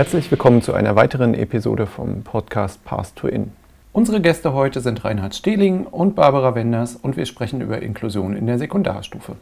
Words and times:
Herzlich 0.00 0.30
willkommen 0.30 0.62
zu 0.62 0.72
einer 0.72 0.96
weiteren 0.96 1.34
Episode 1.34 1.86
vom 1.86 2.22
Podcast 2.22 2.82
Path 2.86 3.14
to 3.16 3.28
In. 3.28 3.52
Unsere 3.92 4.22
Gäste 4.22 4.54
heute 4.54 4.80
sind 4.80 5.04
Reinhard 5.04 5.34
Stehling 5.34 5.84
und 5.84 6.14
Barbara 6.14 6.54
Wenders 6.54 6.96
und 6.96 7.18
wir 7.18 7.26
sprechen 7.26 7.60
über 7.60 7.82
Inklusion 7.82 8.34
in 8.34 8.46
der 8.46 8.58
Sekundarstufe. 8.58 9.36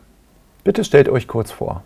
Bitte 0.64 0.83
stellt 0.83 1.09
euch 1.09 1.29
kurz 1.29 1.53
vor. 1.53 1.84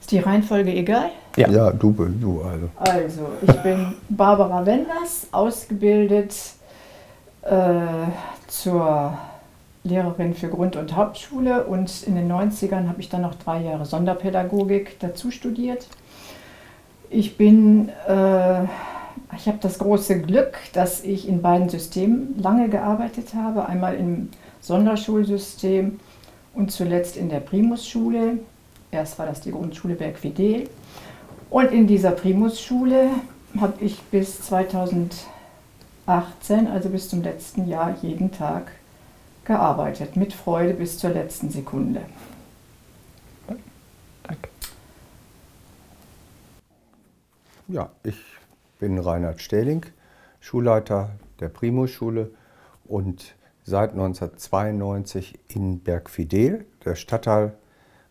Ist 0.00 0.10
die 0.10 0.18
Reihenfolge 0.18 0.72
egal? 0.72 1.10
Ja, 1.36 1.48
ja 1.50 1.70
du, 1.70 1.92
du 1.92 2.42
also. 2.42 2.68
Also, 2.80 3.28
ich 3.42 3.62
bin 3.62 3.94
Barbara 4.08 4.66
Wenders, 4.66 5.28
ausgebildet 5.30 6.34
äh, 7.42 7.76
zur 8.48 9.16
Lehrerin 9.84 10.34
für 10.34 10.48
Grund- 10.48 10.74
und 10.74 10.96
Hauptschule 10.96 11.62
und 11.62 12.02
in 12.02 12.16
den 12.16 12.28
90ern 12.28 12.88
habe 12.88 13.00
ich 13.00 13.08
dann 13.08 13.22
noch 13.22 13.36
drei 13.36 13.60
Jahre 13.60 13.84
Sonderpädagogik 13.84 14.98
dazu 14.98 15.30
studiert. 15.30 15.86
Ich 17.12 17.36
bin, 17.36 17.88
äh, 18.06 18.62
ich 19.34 19.48
habe 19.48 19.58
das 19.60 19.80
große 19.80 20.20
Glück, 20.20 20.56
dass 20.72 21.02
ich 21.02 21.26
in 21.26 21.42
beiden 21.42 21.68
Systemen 21.68 22.38
lange 22.38 22.68
gearbeitet 22.68 23.34
habe. 23.34 23.66
Einmal 23.66 23.96
im 23.96 24.28
Sonderschulsystem 24.60 25.98
und 26.54 26.70
zuletzt 26.70 27.16
in 27.16 27.28
der 27.28 27.40
Primusschule. 27.40 28.38
Erst 28.92 29.18
war 29.18 29.26
das 29.26 29.40
die 29.40 29.50
Grundschule 29.50 29.96
Bergfidel. 29.96 30.70
Und 31.50 31.72
in 31.72 31.88
dieser 31.88 32.12
Primusschule 32.12 33.10
habe 33.60 33.84
ich 33.84 34.00
bis 34.02 34.42
2018, 34.42 35.18
also 36.72 36.90
bis 36.90 37.08
zum 37.08 37.24
letzten 37.24 37.66
Jahr, 37.68 37.96
jeden 38.02 38.30
Tag 38.30 38.70
gearbeitet. 39.44 40.14
Mit 40.14 40.32
Freude 40.32 40.74
bis 40.74 40.96
zur 40.98 41.10
letzten 41.10 41.50
Sekunde. 41.50 42.02
Ja, 47.72 47.92
ich 48.02 48.18
bin 48.80 48.98
Reinhard 48.98 49.40
Stähling, 49.40 49.86
Schulleiter 50.40 51.10
der 51.38 51.48
Primusschule 51.50 52.32
und 52.84 53.36
seit 53.62 53.92
1992 53.92 55.38
in 55.46 55.78
Bergfidel, 55.78 56.66
der 56.84 56.96
Stadtteil 56.96 57.54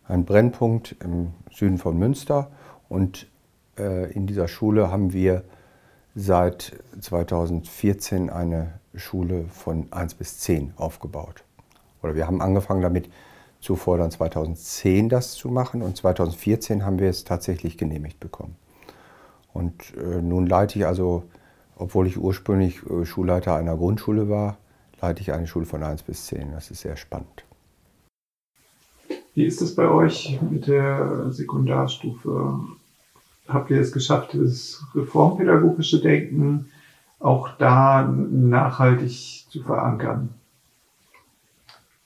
ein 0.07 0.23
Brennpunkt 0.23 0.95
im 1.03 1.33
Süden 1.51 1.77
von 1.77 1.97
Münster. 1.97 2.51
Und 2.87 3.27
äh, 3.77 4.09
in 4.13 4.27
dieser 4.27 4.47
Schule 4.47 4.91
haben 4.91 5.11
wir 5.11 5.43
seit 6.15 6.77
2014 7.01 8.29
eine 8.29 8.79
Schule 8.95 9.43
von 9.49 9.91
1 9.91 10.13
bis 10.13 10.39
10 10.39 10.71
aufgebaut. 10.77 11.43
Oder 12.01 12.15
wir 12.15 12.27
haben 12.27 12.41
angefangen 12.41 12.81
damit, 12.81 13.09
zuvor 13.59 13.97
dann 13.97 14.09
2010 14.09 15.09
das 15.09 15.33
zu 15.33 15.49
machen 15.49 15.81
und 15.81 15.97
2014 15.97 16.85
haben 16.85 16.97
wir 16.97 17.09
es 17.09 17.25
tatsächlich 17.25 17.77
genehmigt 17.77 18.21
bekommen. 18.21 18.55
Und 19.53 19.95
äh, 19.97 20.21
nun 20.21 20.47
leite 20.47 20.79
ich 20.79 20.85
also, 20.85 21.23
obwohl 21.75 22.07
ich 22.07 22.17
ursprünglich 22.17 22.81
äh, 22.89 23.05
Schulleiter 23.05 23.55
einer 23.55 23.75
Grundschule 23.75 24.29
war, 24.29 24.57
leite 25.01 25.21
ich 25.21 25.33
eine 25.33 25.47
Schule 25.47 25.65
von 25.65 25.83
1 25.83 26.03
bis 26.03 26.27
10. 26.27 26.51
Das 26.51 26.71
ist 26.71 26.81
sehr 26.81 26.97
spannend. 26.97 27.45
Wie 29.33 29.45
ist 29.45 29.61
es 29.61 29.75
bei 29.75 29.87
euch 29.87 30.39
mit 30.49 30.67
der 30.67 31.31
Sekundarstufe? 31.31 32.59
Habt 33.47 33.71
ihr 33.71 33.79
es 33.79 33.91
geschafft, 33.91 34.33
das 34.33 34.83
reformpädagogische 34.93 36.01
Denken 36.01 36.69
auch 37.19 37.49
da 37.57 38.03
nachhaltig 38.03 39.45
zu 39.49 39.63
verankern? 39.63 40.33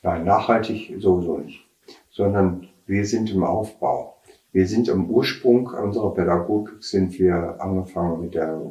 Nein, 0.01 0.25
nachhaltig 0.25 0.93
sowieso 0.99 1.37
nicht, 1.39 1.65
sondern 2.11 2.67
wir 2.85 3.05
sind 3.05 3.29
im 3.31 3.43
Aufbau. 3.43 4.12
Wir 4.53 4.67
sind 4.67 4.87
im 4.87 5.09
Ursprung 5.09 5.65
unserer 5.65 6.13
Pädagogik 6.13 6.75
sind 6.79 7.17
wir 7.17 7.59
angefangen 7.59 8.21
mit 8.21 8.35
der 8.35 8.61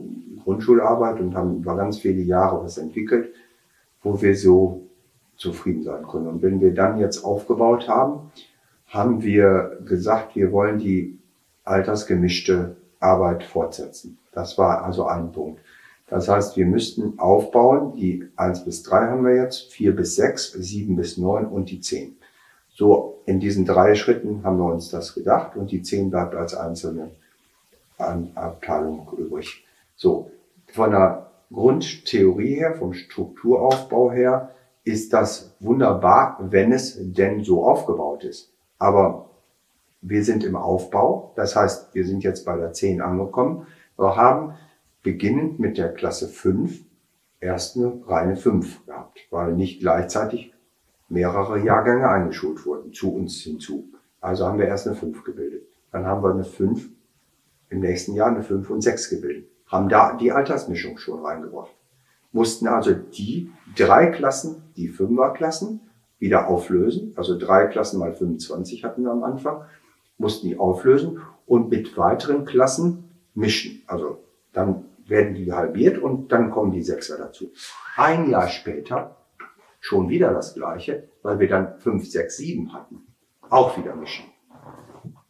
Grundschularbeit 0.44 1.20
und 1.20 1.34
haben 1.34 1.56
über 1.56 1.76
ganz 1.76 1.98
viele 1.98 2.22
Jahre 2.22 2.62
was 2.62 2.78
entwickelt, 2.78 3.34
wo 4.00 4.22
wir 4.22 4.36
so 4.36 4.82
zufrieden 5.36 5.82
sein 5.82 6.06
können. 6.06 6.28
Und 6.28 6.42
wenn 6.42 6.60
wir 6.60 6.72
dann 6.72 6.98
jetzt 6.98 7.24
aufgebaut 7.24 7.88
haben, 7.88 8.30
haben 8.86 9.24
wir 9.24 9.78
gesagt, 9.84 10.36
wir 10.36 10.52
wollen 10.52 10.78
die 10.78 11.18
altersgemischte 11.64 12.76
Arbeit 13.00 13.42
fortsetzen. 13.42 14.18
Das 14.30 14.56
war 14.58 14.84
also 14.84 15.06
ein 15.06 15.32
Punkt. 15.32 15.60
Das 16.06 16.28
heißt, 16.28 16.56
wir 16.56 16.66
müssten 16.66 17.18
aufbauen, 17.18 17.96
die 17.96 18.28
eins 18.36 18.64
bis 18.64 18.84
drei 18.84 19.08
haben 19.08 19.24
wir 19.24 19.34
jetzt, 19.34 19.72
vier 19.72 19.96
bis 19.96 20.14
sechs, 20.14 20.52
sieben 20.52 20.94
bis 20.94 21.18
neun 21.18 21.46
und 21.46 21.70
die 21.70 21.80
zehn. 21.80 22.14
So, 22.74 23.22
in 23.26 23.38
diesen 23.38 23.64
drei 23.64 23.94
Schritten 23.94 24.42
haben 24.44 24.58
wir 24.58 24.72
uns 24.72 24.90
das 24.90 25.14
gedacht 25.14 25.56
und 25.56 25.70
die 25.70 25.82
zehn 25.82 26.10
bleibt 26.10 26.34
als 26.34 26.54
einzelne 26.54 27.10
Abteilung 27.98 29.08
übrig. 29.16 29.64
So, 29.96 30.30
von 30.72 30.90
der 30.90 31.30
Grundtheorie 31.52 32.54
her, 32.54 32.74
vom 32.74 32.94
Strukturaufbau 32.94 34.10
her, 34.12 34.50
ist 34.84 35.12
das 35.12 35.54
wunderbar, 35.60 36.38
wenn 36.40 36.72
es 36.72 36.98
denn 36.98 37.44
so 37.44 37.64
aufgebaut 37.64 38.24
ist. 38.24 38.50
Aber 38.78 39.30
wir 40.00 40.24
sind 40.24 40.42
im 40.42 40.56
Aufbau, 40.56 41.32
das 41.36 41.54
heißt, 41.54 41.94
wir 41.94 42.04
sind 42.04 42.24
jetzt 42.24 42.44
bei 42.44 42.56
der 42.56 42.72
10 42.72 43.00
angekommen. 43.00 43.66
Wir 43.96 44.16
haben 44.16 44.54
beginnend 45.02 45.60
mit 45.60 45.78
der 45.78 45.92
Klasse 45.92 46.26
5 46.26 46.80
erst 47.38 47.76
eine 47.76 48.00
reine 48.06 48.36
5 48.36 48.86
gehabt, 48.86 49.20
weil 49.30 49.52
nicht 49.52 49.80
gleichzeitig 49.80 50.52
mehrere 51.12 51.62
Jahrgänge 51.62 52.08
eingeschult 52.08 52.64
wurden 52.64 52.92
zu 52.92 53.14
uns 53.14 53.36
hinzu. 53.42 53.90
Also 54.20 54.46
haben 54.46 54.58
wir 54.58 54.66
erst 54.66 54.86
eine 54.86 54.96
5 54.96 55.24
gebildet. 55.24 55.64
Dann 55.90 56.06
haben 56.06 56.22
wir 56.22 56.30
eine 56.30 56.44
5, 56.44 56.88
im 57.68 57.80
nächsten 57.80 58.14
Jahr 58.14 58.28
eine 58.28 58.42
5 58.42 58.70
und 58.70 58.80
6 58.80 59.10
gebildet. 59.10 59.48
Haben 59.66 59.88
da 59.88 60.16
die 60.16 60.32
Altersmischung 60.32 60.96
schon 60.98 61.24
reingebracht. 61.24 61.70
Mussten 62.32 62.66
also 62.66 62.94
die 62.94 63.50
drei 63.76 64.06
Klassen, 64.06 64.62
die 64.76 64.88
Fünferklassen, 64.88 65.80
wieder 66.18 66.48
auflösen. 66.48 67.12
Also 67.16 67.38
drei 67.38 67.66
Klassen 67.66 67.98
mal 67.98 68.14
25 68.14 68.84
hatten 68.84 69.02
wir 69.02 69.10
am 69.10 69.22
Anfang, 69.22 69.62
mussten 70.16 70.46
die 70.48 70.58
auflösen 70.58 71.20
und 71.46 71.68
mit 71.68 71.96
weiteren 71.98 72.46
Klassen 72.46 73.04
mischen. 73.34 73.82
Also 73.86 74.18
dann 74.52 74.86
werden 75.06 75.34
die 75.34 75.52
halbiert 75.52 75.98
und 75.98 76.32
dann 76.32 76.50
kommen 76.50 76.72
die 76.72 76.82
Sechser 76.82 77.18
dazu. 77.18 77.50
Ein 77.96 78.30
Jahr 78.30 78.48
später 78.48 79.16
schon 79.80 80.08
wieder 80.08 80.32
das 80.32 80.54
Gleiche, 80.54 81.08
weil 81.22 81.38
wir 81.38 81.48
dann 81.48 81.78
5, 81.78 82.08
6, 82.08 82.36
7 82.36 82.72
hatten. 82.72 83.06
Auch 83.48 83.76
wieder 83.76 83.94
mischen. 83.94 84.26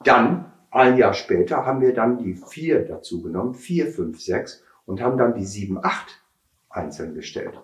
Dann, 0.04 0.52
ein 0.70 0.96
Jahr 0.96 1.14
später, 1.14 1.66
haben 1.66 1.80
wir 1.80 1.94
dann 1.94 2.18
die 2.18 2.34
4 2.34 2.86
dazu 2.86 3.22
genommen, 3.22 3.54
4, 3.54 3.88
5, 3.88 4.20
6 4.20 4.64
und 4.86 5.00
haben 5.00 5.18
dann 5.18 5.34
die 5.34 5.44
7, 5.44 5.78
8 5.82 6.22
einzeln 6.70 7.14
gestellt. 7.14 7.60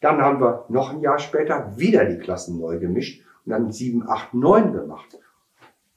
Dann 0.00 0.20
haben 0.20 0.40
wir 0.40 0.64
noch 0.68 0.92
ein 0.92 1.00
Jahr 1.00 1.18
später 1.18 1.76
wieder 1.76 2.04
die 2.04 2.18
Klassen 2.18 2.60
neu 2.60 2.78
gemischt 2.78 3.24
und 3.44 3.50
dann 3.50 3.70
7, 3.70 4.08
8, 4.08 4.34
9 4.34 4.72
gemacht. 4.72 5.18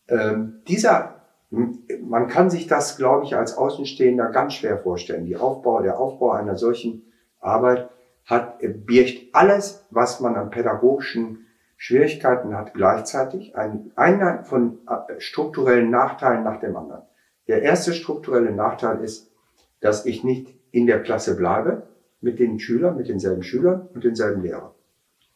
Ähm, 0.08 0.62
dieser, 0.68 1.22
man 1.50 2.28
kann 2.28 2.50
sich 2.50 2.68
das, 2.68 2.98
glaube 2.98 3.26
ich, 3.26 3.36
als 3.36 3.58
Außenstehender 3.58 4.30
ganz 4.30 4.54
schwer 4.54 4.78
vorstellen. 4.78 5.26
Die 5.26 5.38
Aufbau, 5.38 5.82
der 5.82 6.00
Aufbau 6.00 6.32
einer 6.32 6.56
solchen 6.56 7.12
Arbeit 7.40 7.90
hat, 8.26 8.60
birgt 8.86 9.34
alles, 9.34 9.86
was 9.90 10.20
man 10.20 10.36
an 10.36 10.50
pädagogischen 10.50 11.48
Schwierigkeiten 11.84 12.56
hat, 12.56 12.76
gleichzeitig 12.76 13.56
ein, 13.56 13.92
einer 13.96 14.44
von 14.44 14.78
äh, 14.88 15.20
strukturellen 15.20 15.90
Nachteilen 15.90 16.44
nach 16.44 16.60
dem 16.60 16.78
anderen. 16.78 17.02
Der 17.48 17.64
erste 17.64 17.94
strukturelle 17.94 18.52
Nachteil 18.52 19.04
ist, 19.04 19.32
dass 19.80 20.06
ich 20.06 20.24
nicht 20.24 20.54
in 20.70 20.86
der 20.86 21.02
Klasse 21.02 21.36
bleibe, 21.36 21.88
mit 22.22 22.38
den 22.38 22.60
Schülern, 22.60 22.98
mit 22.98 23.10
denselben 23.10 23.42
Schülern 23.42 23.88
und 23.96 24.04
denselben 24.04 24.44
Lehrern. 24.44 24.70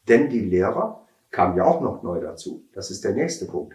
Denn 0.08 0.30
die 0.30 0.42
Lehrer 0.42 1.08
kamen 1.32 1.58
ja 1.58 1.64
auch 1.64 1.82
noch 1.82 2.04
neu 2.04 2.22
dazu. 2.22 2.64
Das 2.74 2.92
ist 2.92 3.04
der 3.04 3.14
nächste 3.14 3.48
Punkt. 3.48 3.74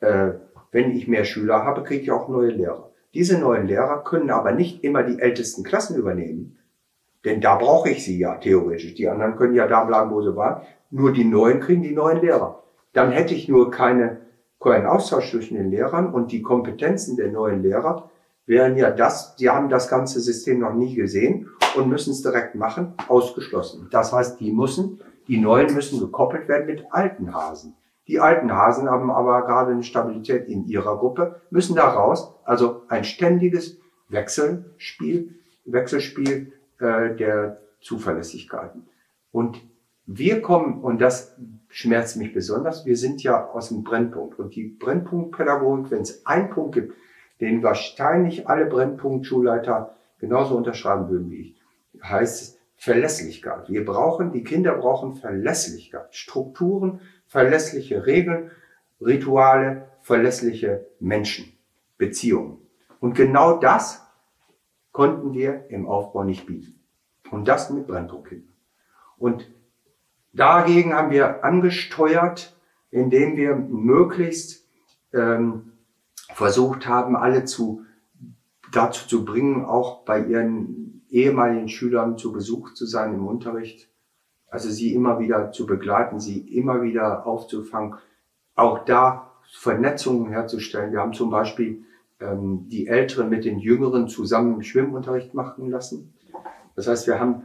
Äh, 0.00 0.30
wenn 0.72 0.92
ich 0.92 1.08
mehr 1.08 1.26
Schüler 1.26 1.62
habe, 1.62 1.82
kriege 1.82 2.04
ich 2.04 2.10
auch 2.10 2.30
neue 2.30 2.52
Lehrer. 2.52 2.90
Diese 3.12 3.38
neuen 3.38 3.66
Lehrer 3.66 4.02
können 4.02 4.30
aber 4.30 4.52
nicht 4.52 4.82
immer 4.82 5.02
die 5.02 5.20
ältesten 5.20 5.62
Klassen 5.62 5.98
übernehmen, 5.98 6.56
denn 7.26 7.40
da 7.40 7.56
brauche 7.56 7.90
ich 7.90 8.04
sie 8.04 8.18
ja 8.18 8.36
theoretisch. 8.36 8.94
Die 8.94 9.08
anderen 9.08 9.36
können 9.36 9.54
ja 9.54 9.66
da 9.66 9.84
bleiben, 9.84 10.12
wo 10.12 10.22
sie 10.22 10.36
waren. 10.36 10.62
Nur 10.90 11.12
die 11.12 11.24
neuen 11.24 11.58
kriegen 11.58 11.82
die 11.82 11.94
neuen 11.94 12.22
Lehrer. 12.22 12.62
Dann 12.92 13.10
hätte 13.10 13.34
ich 13.34 13.48
nur 13.48 13.72
keine, 13.72 14.20
keinen 14.60 14.86
Austausch 14.86 15.32
zwischen 15.32 15.56
den 15.56 15.70
Lehrern 15.70 16.14
und 16.14 16.30
die 16.30 16.40
Kompetenzen 16.40 17.16
der 17.16 17.32
neuen 17.32 17.62
Lehrer 17.62 18.10
wären 18.46 18.76
ja 18.76 18.92
das, 18.92 19.34
die 19.34 19.50
haben 19.50 19.68
das 19.68 19.88
ganze 19.88 20.20
System 20.20 20.60
noch 20.60 20.72
nie 20.72 20.94
gesehen 20.94 21.48
und 21.74 21.88
müssen 21.88 22.12
es 22.12 22.22
direkt 22.22 22.54
machen, 22.54 22.94
ausgeschlossen. 23.08 23.88
Das 23.90 24.12
heißt, 24.12 24.38
die 24.38 24.52
müssen, 24.52 25.00
die 25.26 25.38
neuen 25.38 25.74
müssen 25.74 25.98
gekoppelt 25.98 26.46
werden 26.46 26.66
mit 26.66 26.84
alten 26.92 27.34
Hasen. 27.34 27.74
Die 28.06 28.20
alten 28.20 28.52
Hasen 28.52 28.88
haben 28.88 29.10
aber 29.10 29.42
gerade 29.42 29.72
eine 29.72 29.82
Stabilität 29.82 30.46
in 30.46 30.64
ihrer 30.68 30.96
Gruppe, 30.96 31.40
müssen 31.50 31.74
da 31.74 31.88
raus. 31.88 32.36
Also 32.44 32.82
ein 32.86 33.02
ständiges 33.02 33.78
Wechselspiel, 34.08 35.34
Wechselspiel 35.64 36.52
äh, 36.78 37.14
der 37.14 37.60
Zuverlässigkeiten. 37.80 38.88
Und 39.30 39.60
wir 40.06 40.40
kommen, 40.40 40.82
und 40.82 41.00
das 41.00 41.36
schmerzt 41.68 42.16
mich 42.16 42.32
besonders, 42.32 42.86
wir 42.86 42.96
sind 42.96 43.22
ja 43.22 43.48
aus 43.48 43.68
dem 43.68 43.82
Brennpunkt. 43.82 44.38
Und 44.38 44.54
die 44.54 44.64
Brennpunktpädagogik, 44.64 45.90
wenn 45.90 46.02
es 46.02 46.24
einen 46.24 46.50
Punkt 46.50 46.74
gibt, 46.74 46.94
den 47.40 47.62
wahrscheinlich 47.62 48.48
alle 48.48 48.66
Brennpunkt-Schulleiter 48.66 49.96
genauso 50.18 50.56
unterschreiben 50.56 51.08
würden 51.10 51.30
wie 51.30 51.40
ich. 51.40 51.62
Heißt 52.02 52.58
Verlässlichkeit. 52.76 53.68
Wir 53.68 53.84
brauchen, 53.84 54.32
die 54.32 54.44
Kinder 54.44 54.74
brauchen 54.74 55.14
Verlässlichkeit. 55.14 56.14
Strukturen, 56.14 57.00
verlässliche 57.26 58.06
Regeln, 58.06 58.50
Rituale, 59.00 59.88
verlässliche 60.02 60.86
Menschen, 61.00 61.52
Beziehungen. 61.98 62.58
Und 63.00 63.14
genau 63.14 63.58
das 63.58 64.05
konnten 64.96 65.34
wir 65.34 65.66
im 65.68 65.86
Aufbau 65.86 66.24
nicht 66.24 66.46
bieten. 66.46 66.80
Und 67.30 67.48
das 67.48 67.68
mit 67.68 67.86
Brennpunktkindern. 67.86 68.48
Und 69.18 69.46
dagegen 70.32 70.94
haben 70.94 71.10
wir 71.10 71.44
angesteuert, 71.44 72.56
indem 72.90 73.36
wir 73.36 73.56
möglichst 73.56 74.66
ähm, 75.12 75.72
versucht 76.32 76.88
haben, 76.88 77.14
alle 77.14 77.44
zu, 77.44 77.84
dazu 78.72 79.06
zu 79.06 79.26
bringen, 79.26 79.66
auch 79.66 80.06
bei 80.06 80.24
ihren 80.24 81.04
ehemaligen 81.10 81.68
Schülern 81.68 82.16
zu 82.16 82.32
Besuch 82.32 82.72
zu 82.72 82.86
sein 82.86 83.12
im 83.12 83.26
Unterricht. 83.26 83.90
Also 84.48 84.70
sie 84.70 84.94
immer 84.94 85.18
wieder 85.18 85.52
zu 85.52 85.66
begleiten, 85.66 86.20
sie 86.20 86.38
immer 86.38 86.80
wieder 86.80 87.26
aufzufangen, 87.26 87.96
auch 88.54 88.86
da 88.86 89.30
Vernetzungen 89.52 90.32
herzustellen. 90.32 90.92
Wir 90.92 91.00
haben 91.00 91.12
zum 91.12 91.28
Beispiel 91.28 91.84
ähm, 92.20 92.68
die 92.68 92.86
Älteren 92.86 93.28
mit 93.28 93.44
den 93.44 93.58
Jüngeren 93.58 94.08
zusammen 94.08 94.62
Schwimmunterricht 94.62 95.34
machen 95.34 95.70
lassen. 95.70 96.14
Das 96.74 96.86
heißt, 96.86 97.06
wir 97.06 97.18
haben 97.18 97.42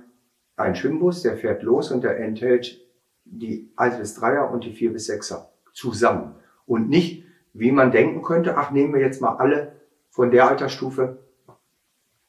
einen 0.56 0.76
Schwimmbus, 0.76 1.22
der 1.22 1.38
fährt 1.38 1.64
los 1.64 1.92
und 1.92 2.04
der 2.04 2.20
enthält 2.20 2.80
die 3.26 3.72
1 3.76 3.98
bis 3.98 4.18
3er 4.22 4.50
und 4.50 4.66
die 4.66 4.74
4 4.74 4.94
bis 4.94 5.10
6er 5.10 5.46
zusammen. 5.74 6.36
Und 6.66 6.90
nicht, 6.90 7.24
wie 7.54 7.72
man 7.72 7.92
denken 7.92 8.22
könnte, 8.22 8.58
ach, 8.58 8.72
nehmen 8.72 8.94
wir 8.94 9.02
jetzt 9.02 9.22
mal 9.22 9.36
alle 9.38 9.74
von 10.10 10.32
der 10.32 10.50
Altersstufe, 10.50 11.20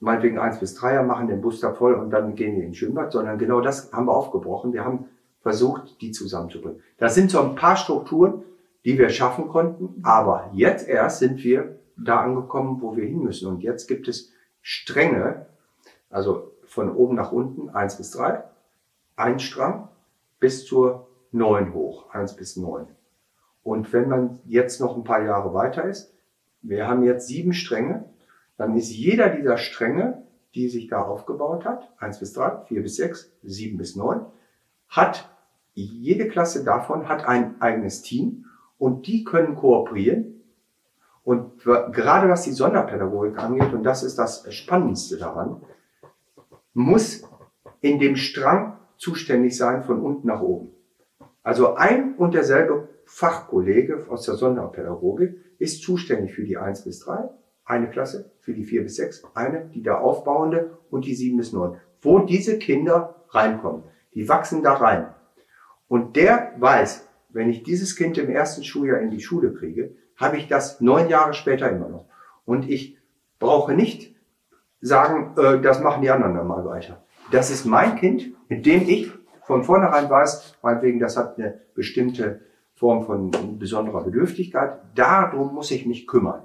meinetwegen 0.00 0.38
1 0.38 0.58
bis 0.58 0.78
3er, 0.78 1.02
machen 1.02 1.28
den 1.28 1.40
Bus 1.40 1.60
da 1.60 1.72
voll 1.72 1.94
und 1.94 2.10
dann 2.10 2.34
gehen 2.34 2.56
die 2.56 2.62
ins 2.62 2.76
Schwimmbad, 2.76 3.12
sondern 3.12 3.38
genau 3.38 3.60
das 3.60 3.92
haben 3.92 4.06
wir 4.06 4.16
aufgebrochen. 4.16 4.72
Wir 4.72 4.84
haben 4.84 5.06
versucht, 5.40 6.00
die 6.00 6.12
zusammenzubringen. 6.12 6.80
Das 6.98 7.14
sind 7.14 7.30
so 7.30 7.40
ein 7.40 7.54
paar 7.54 7.76
Strukturen, 7.76 8.42
die 8.84 8.98
wir 8.98 9.10
schaffen 9.10 9.48
konnten, 9.48 10.00
aber 10.02 10.50
jetzt 10.52 10.88
erst 10.88 11.20
sind 11.20 11.42
wir 11.44 11.78
da 11.96 12.20
angekommen, 12.20 12.80
wo 12.80 12.96
wir 12.96 13.04
hin 13.04 13.22
müssen. 13.22 13.48
Und 13.48 13.62
jetzt 13.62 13.86
gibt 13.86 14.08
es 14.08 14.32
Stränge, 14.60 15.46
also 16.10 16.52
von 16.64 16.94
oben 16.94 17.14
nach 17.14 17.32
unten, 17.32 17.68
1 17.70 17.96
bis 17.96 18.10
3, 18.12 18.42
ein 19.16 19.38
Strang 19.38 19.88
bis 20.40 20.64
zur 20.64 21.08
9 21.32 21.74
hoch, 21.74 22.10
1 22.10 22.36
bis 22.36 22.56
9. 22.56 22.86
Und 23.62 23.92
wenn 23.92 24.08
man 24.08 24.40
jetzt 24.44 24.80
noch 24.80 24.96
ein 24.96 25.04
paar 25.04 25.22
Jahre 25.22 25.54
weiter 25.54 25.84
ist, 25.84 26.12
wir 26.62 26.86
haben 26.86 27.02
jetzt 27.04 27.28
sieben 27.28 27.52
Stränge, 27.52 28.04
dann 28.56 28.76
ist 28.76 28.90
jeder 28.90 29.28
dieser 29.28 29.56
Stränge, 29.56 30.22
die 30.54 30.68
sich 30.68 30.88
da 30.88 31.02
aufgebaut 31.02 31.64
hat, 31.64 31.92
1 31.98 32.18
bis 32.18 32.32
3, 32.32 32.64
4 32.66 32.82
bis 32.82 32.96
6, 32.96 33.32
7 33.42 33.78
bis 33.78 33.96
9, 33.96 34.24
hat 34.88 35.28
jede 35.74 36.28
Klasse 36.28 36.64
davon 36.64 37.08
hat 37.08 37.24
ein 37.24 37.60
eigenes 37.60 38.02
Team 38.02 38.46
und 38.78 39.06
die 39.06 39.24
können 39.24 39.56
kooperieren. 39.56 40.41
Und 41.24 41.62
gerade 41.62 42.28
was 42.28 42.42
die 42.42 42.52
Sonderpädagogik 42.52 43.38
angeht, 43.38 43.72
und 43.72 43.84
das 43.84 44.02
ist 44.02 44.18
das 44.18 44.52
Spannendste 44.52 45.18
daran, 45.18 45.62
muss 46.74 47.22
in 47.80 47.98
dem 47.98 48.16
Strang 48.16 48.78
zuständig 48.96 49.56
sein 49.56 49.82
von 49.82 50.00
unten 50.00 50.26
nach 50.26 50.40
oben. 50.40 50.70
Also 51.42 51.74
ein 51.74 52.14
und 52.16 52.34
derselbe 52.34 52.88
Fachkollege 53.04 54.06
aus 54.08 54.24
der 54.24 54.34
Sonderpädagogik 54.34 55.36
ist 55.58 55.82
zuständig 55.82 56.34
für 56.34 56.44
die 56.44 56.56
1 56.56 56.84
bis 56.84 57.00
3, 57.00 57.28
eine 57.64 57.90
Klasse, 57.90 58.32
für 58.40 58.54
die 58.54 58.64
4 58.64 58.82
bis 58.82 58.96
6, 58.96 59.24
eine, 59.34 59.66
die 59.74 59.82
da 59.82 59.98
aufbauende 59.98 60.78
und 60.90 61.04
die 61.04 61.14
7 61.14 61.36
bis 61.36 61.52
9. 61.52 61.78
Wo 62.00 62.20
diese 62.20 62.58
Kinder 62.58 63.24
reinkommen. 63.28 63.84
Die 64.14 64.28
wachsen 64.28 64.62
da 64.62 64.74
rein. 64.74 65.14
Und 65.88 66.16
der 66.16 66.52
weiß, 66.58 67.08
wenn 67.28 67.50
ich 67.50 67.62
dieses 67.62 67.96
Kind 67.96 68.18
im 68.18 68.30
ersten 68.30 68.64
Schuljahr 68.64 69.00
in 69.00 69.10
die 69.10 69.20
Schule 69.20 69.52
kriege, 69.52 69.94
habe 70.16 70.36
ich 70.36 70.48
das 70.48 70.80
neun 70.80 71.08
Jahre 71.08 71.34
später 71.34 71.70
immer 71.70 71.88
noch. 71.88 72.06
Und 72.44 72.68
ich 72.68 72.98
brauche 73.38 73.74
nicht 73.74 74.14
sagen, 74.80 75.34
äh, 75.36 75.60
das 75.60 75.80
machen 75.80 76.02
die 76.02 76.10
anderen 76.10 76.34
dann 76.34 76.46
mal 76.46 76.64
weiter. 76.64 77.02
Das 77.30 77.50
ist 77.50 77.64
mein 77.64 77.96
Kind, 77.96 78.32
mit 78.48 78.66
dem 78.66 78.88
ich 78.88 79.10
von 79.44 79.64
vornherein 79.64 80.08
weiß, 80.08 80.58
meinetwegen, 80.62 81.00
das 81.00 81.16
hat 81.16 81.38
eine 81.38 81.60
bestimmte 81.74 82.40
Form 82.74 83.04
von 83.04 83.58
besonderer 83.58 84.02
Bedürftigkeit. 84.04 84.78
Darum 84.94 85.54
muss 85.54 85.70
ich 85.70 85.86
mich 85.86 86.06
kümmern. 86.06 86.42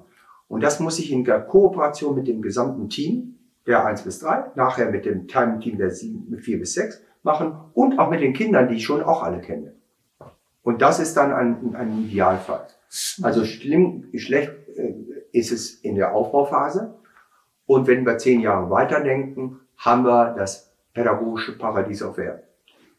Und 0.48 0.62
das 0.62 0.80
muss 0.80 1.00
ich 1.00 1.12
in 1.12 1.24
der 1.24 1.42
Kooperation 1.42 2.16
mit 2.16 2.28
dem 2.28 2.42
gesamten 2.42 2.90
Team, 2.90 3.36
der 3.66 3.86
1 3.86 4.04
bis 4.04 4.20
3, 4.20 4.52
nachher 4.56 4.90
mit 4.90 5.06
dem 5.06 5.28
Team 5.28 5.78
der 5.78 5.92
7, 5.92 6.38
4 6.38 6.60
bis 6.60 6.74
6 6.74 7.02
machen 7.24 7.54
und 7.74 8.00
auch 8.00 8.10
mit 8.10 8.22
den 8.22 8.34
Kindern, 8.34 8.70
die 8.70 8.76
ich 8.76 8.86
schon 8.86 9.04
auch 9.04 9.24
alle 9.24 9.42
kenne. 9.42 9.74
Und 10.64 10.82
das 10.82 11.00
ist 11.00 11.16
dann 11.18 11.34
ein, 11.34 11.76
ein 11.76 12.06
Idealfall. 12.06 12.68
Also 13.22 13.46
schlimm, 13.46 14.10
schlecht 14.16 14.54
äh, 14.76 14.94
ist 15.32 15.52
es 15.52 15.76
in 15.76 15.96
der 15.96 16.14
Aufbauphase. 16.14 16.96
Und 17.66 17.88
wenn 17.88 18.06
wir 18.06 18.18
zehn 18.18 18.40
Jahre 18.40 18.70
weiterdenken, 18.70 19.60
haben 19.78 20.04
wir 20.04 20.34
das 20.36 20.74
pädagogische 20.94 21.58
Paradies 21.58 22.02
auf 22.02 22.18
Erden. 22.18 22.44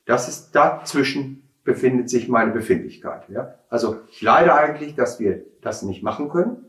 Das 0.05 0.29
ist 0.29 0.53
dazwischen 0.53 1.43
befindet 1.65 2.09
sich 2.09 2.29
meine 2.29 2.51
Befindlichkeit. 2.53 3.29
Ja? 3.29 3.57
Also 3.69 3.97
ich 4.11 4.23
leide 4.23 4.55
eigentlich, 4.55 4.95
dass 4.95 5.21
wir 5.21 5.45
das 5.61 5.83
nicht 5.83 6.03
machen 6.03 6.31
können. 6.31 6.65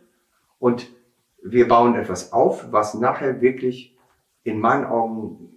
Und 0.59 0.89
wir 1.41 1.69
bauen 1.69 1.95
etwas 1.95 2.33
auf, 2.33 2.71
was 2.71 2.95
nachher 2.95 3.39
wirklich 3.39 3.97
in 4.43 4.59
meinen 4.59 4.83
Augen 4.85 5.53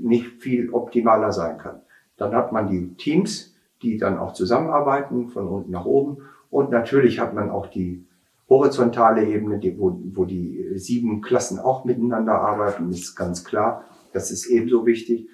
nicht 0.00 0.40
viel 0.42 0.70
optimaler 0.70 1.32
sein 1.32 1.58
kann. 1.58 1.80
Dann 2.16 2.36
hat 2.36 2.52
man 2.52 2.68
die 2.68 2.94
Teams, 2.94 3.56
die 3.82 3.98
dann 3.98 4.16
auch 4.16 4.32
zusammenarbeiten 4.32 5.28
von 5.28 5.48
unten 5.48 5.72
nach 5.72 5.86
oben. 5.86 6.18
Und 6.54 6.70
natürlich 6.70 7.18
hat 7.18 7.34
man 7.34 7.50
auch 7.50 7.66
die 7.66 8.06
horizontale 8.48 9.26
Ebene, 9.26 9.58
die, 9.58 9.76
wo, 9.76 10.00
wo 10.12 10.24
die 10.24 10.64
sieben 10.76 11.20
Klassen 11.20 11.58
auch 11.58 11.84
miteinander 11.84 12.34
arbeiten, 12.34 12.90
ist 12.90 13.16
ganz 13.16 13.42
klar. 13.42 13.84
Das 14.12 14.30
ist 14.30 14.46
ebenso 14.46 14.86
wichtig. 14.86 15.26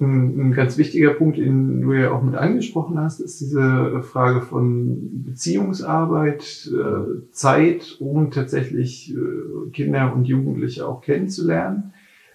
Ein 0.00 0.50
ganz 0.50 0.76
wichtiger 0.76 1.14
Punkt, 1.14 1.38
den 1.38 1.82
du 1.82 1.92
ja 1.92 2.10
auch 2.10 2.20
mit 2.20 2.34
angesprochen 2.34 2.98
hast, 2.98 3.20
ist 3.20 3.40
diese 3.40 4.02
Frage 4.02 4.42
von 4.42 5.22
Beziehungsarbeit, 5.24 6.68
äh, 6.74 7.30
Zeit, 7.30 7.98
um 8.00 8.32
tatsächlich 8.32 9.14
äh, 9.14 9.70
Kinder 9.70 10.12
und 10.16 10.24
Jugendliche 10.24 10.88
auch 10.88 11.00
kennenzulernen. 11.00 11.92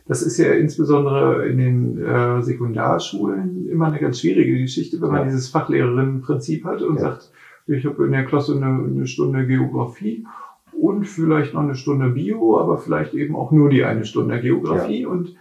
Das 0.07 0.21
ist 0.21 0.37
ja 0.37 0.53
insbesondere 0.53 1.49
in 1.49 1.57
den 1.57 2.01
äh, 2.01 2.41
Sekundarschulen 2.41 3.67
immer 3.67 3.87
eine 3.87 3.99
ganz 3.99 4.21
schwierige 4.21 4.57
Geschichte, 4.57 5.01
wenn 5.01 5.09
man 5.09 5.19
ja. 5.19 5.25
dieses 5.25 5.49
Fachlehrerinnenprinzip 5.49 6.63
hat 6.63 6.81
und 6.81 6.95
ja. 6.95 7.01
sagt, 7.01 7.31
ich 7.71 7.85
habe 7.85 8.05
in 8.05 8.11
der 8.11 8.25
Klasse 8.25 8.55
eine, 8.55 8.83
eine 8.83 9.07
Stunde 9.07 9.45
Geografie 9.45 10.25
und 10.71 11.05
vielleicht 11.05 11.53
noch 11.53 11.61
eine 11.61 11.75
Stunde 11.75 12.09
Bio, 12.09 12.59
aber 12.59 12.77
vielleicht 12.77 13.13
eben 13.13 13.35
auch 13.35 13.51
nur 13.51 13.69
die 13.69 13.83
eine 13.83 14.05
Stunde 14.05 14.39
Geografie. 14.41 15.01
Ja. 15.01 15.09
Und 15.09 15.35